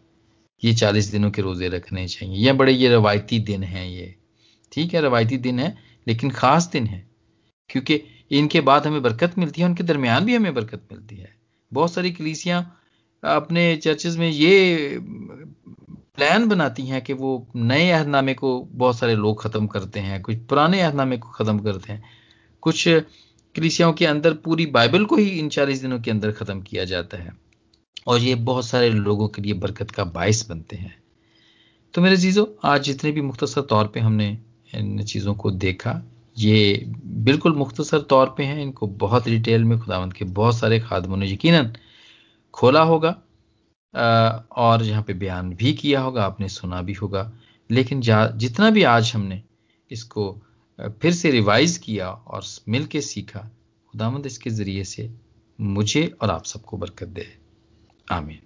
ये 0.63 0.73
चालीस 0.73 1.05
दिनों 1.05 1.31
के 1.31 1.41
रोज़े 1.41 1.67
रखने 1.67 2.07
चाहिए। 2.07 2.45
ये 2.45 2.53
बड़े, 2.53 2.73
ये 2.73 2.89
रवायती 2.89 3.39
दिन 3.39 3.63
हैं 3.63 3.85
ये। 3.85 4.15
ठीक 4.71 4.93
है, 4.93 5.01
रवायती 5.01 5.37
दिन 5.37 5.59
है, 5.59 5.77
लेकिन 6.07 6.29
ख़ास 6.29 6.69
दिन 6.73 6.87
है। 6.87 7.07
क्योंकि 7.69 8.01
इनके 8.31 8.61
बाद 8.61 8.87
हमें 8.87 9.01
बरकत 9.01 9.37
मिलती 9.37 9.61
है, 9.61 9.67
उनके 9.67 9.83
दरमियान 9.83 10.25
भी 10.25 10.35
हमें 10.35 10.53
बरकत 10.53 10.87
मिलती 10.91 11.15
है। 11.15 11.35
बहुत 11.71 11.93
सारी 11.93 12.11
कलीसियाँ 12.11 12.61
अपने 13.23 13.75
चर्चेज 13.75 14.17
में 14.17 14.29
ये 14.29 14.97
प्लान 16.15 16.47
बनाती 16.47 16.83
हैं 16.83 17.01
कि 17.01 17.13
वो 17.13 17.47
नए 17.55 17.89
अहदनामे 17.91 18.33
को 18.33 18.59
बहुत 18.71 18.97
सारे 18.97 19.15
लोग 19.15 19.41
ख़त्म 19.43 19.67
करते 19.67 19.99
हैं, 19.99 20.21
कुछ 20.21 20.37
पुराने 20.37 20.81
अहदनामे 20.81 21.17
को 21.17 21.29
ख़त्म 21.29 21.59
करते 21.59 21.93
हैं। 21.93 22.03
कुछ 22.61 22.87
कलीसियाओं 22.87 23.93
के 23.93 24.05
अंदर 24.05 24.33
पूरी 24.33 24.65
बाइबल 24.65 25.05
को 25.05 25.15
ही 25.15 25.29
इन 25.29 25.49
चालीस 25.49 25.81
दिनों 25.81 25.99
के 25.99 26.11
अंदर 26.11 26.31
ख़त्म 26.31 26.61
किया 26.61 26.83
जाता 26.85 27.17
है। 27.17 27.44
और 28.07 28.19
ये 28.19 28.35
बहुत 28.35 28.65
सारे 28.65 28.89
लोगों 28.89 29.27
के 29.27 29.41
लिए 29.41 29.53
बरकत 29.55 29.91
का 29.91 30.03
बायस 30.05 30.47
बनते 30.49 30.75
हैं। 30.75 30.95
तो 31.93 32.01
मेरे 32.01 32.17
चीज़ों 32.17 32.45
आज 32.63 32.83
जितने 32.83 33.11
भी 33.11 33.21
मुख्तसर 33.21 33.61
तौर 33.61 33.87
पे 33.87 33.99
हमने 33.99 34.37
इन 34.73 35.03
चीज़ों 35.03 35.33
को 35.35 35.51
देखा, 35.51 36.01
ये 36.37 36.85
बिल्कुल 37.25 37.55
मुख्तसर 37.55 38.01
तौर 38.03 38.33
पे 38.37 38.43
हैं। 38.43 38.61
इनको 38.61 38.87
बहुत 38.87 39.25
डिटेल 39.25 39.63
में 39.63 39.79
खुदावंत 39.79 40.13
के 40.13 40.25
बहुत 40.25 40.57
सारे 40.57 40.79
खादमों 40.79 41.17
ने 41.17 41.31
यकीनन 41.31 41.71
खोला 42.53 42.81
होगा 42.83 43.09
और 44.53 44.83
यहाँ 44.83 45.03
पे 45.03 45.13
बयान 45.13 45.53
भी 45.55 45.73
किया 45.73 46.01
होगा, 46.01 46.23
आपने 46.23 46.49
सुना 46.49 46.81
भी 46.81 46.93
होगा। 46.93 47.31
लेकिन 47.69 48.01
जितना 48.01 48.69
भी 48.69 48.83
आज 48.85 49.11
हमने 49.15 49.41
इसको 49.89 50.31
फिर 51.01 51.13
से 51.13 51.31
रिवाइज 51.31 51.77
किया 51.77 52.09
और 52.09 52.43
मिल 52.69 52.85
के 52.85 53.01
सीखा 53.01 53.39
खुदावंद 53.93 54.25
इसके 54.25 54.49
ज़रिए 54.49 54.83
से 54.83 55.09
मुझे 55.59 56.05
और 56.21 56.29
आप 56.29 56.45
सबको 56.45 56.77
बरकत 56.77 57.07
दे। 57.07 57.27
आमीन 58.09 58.44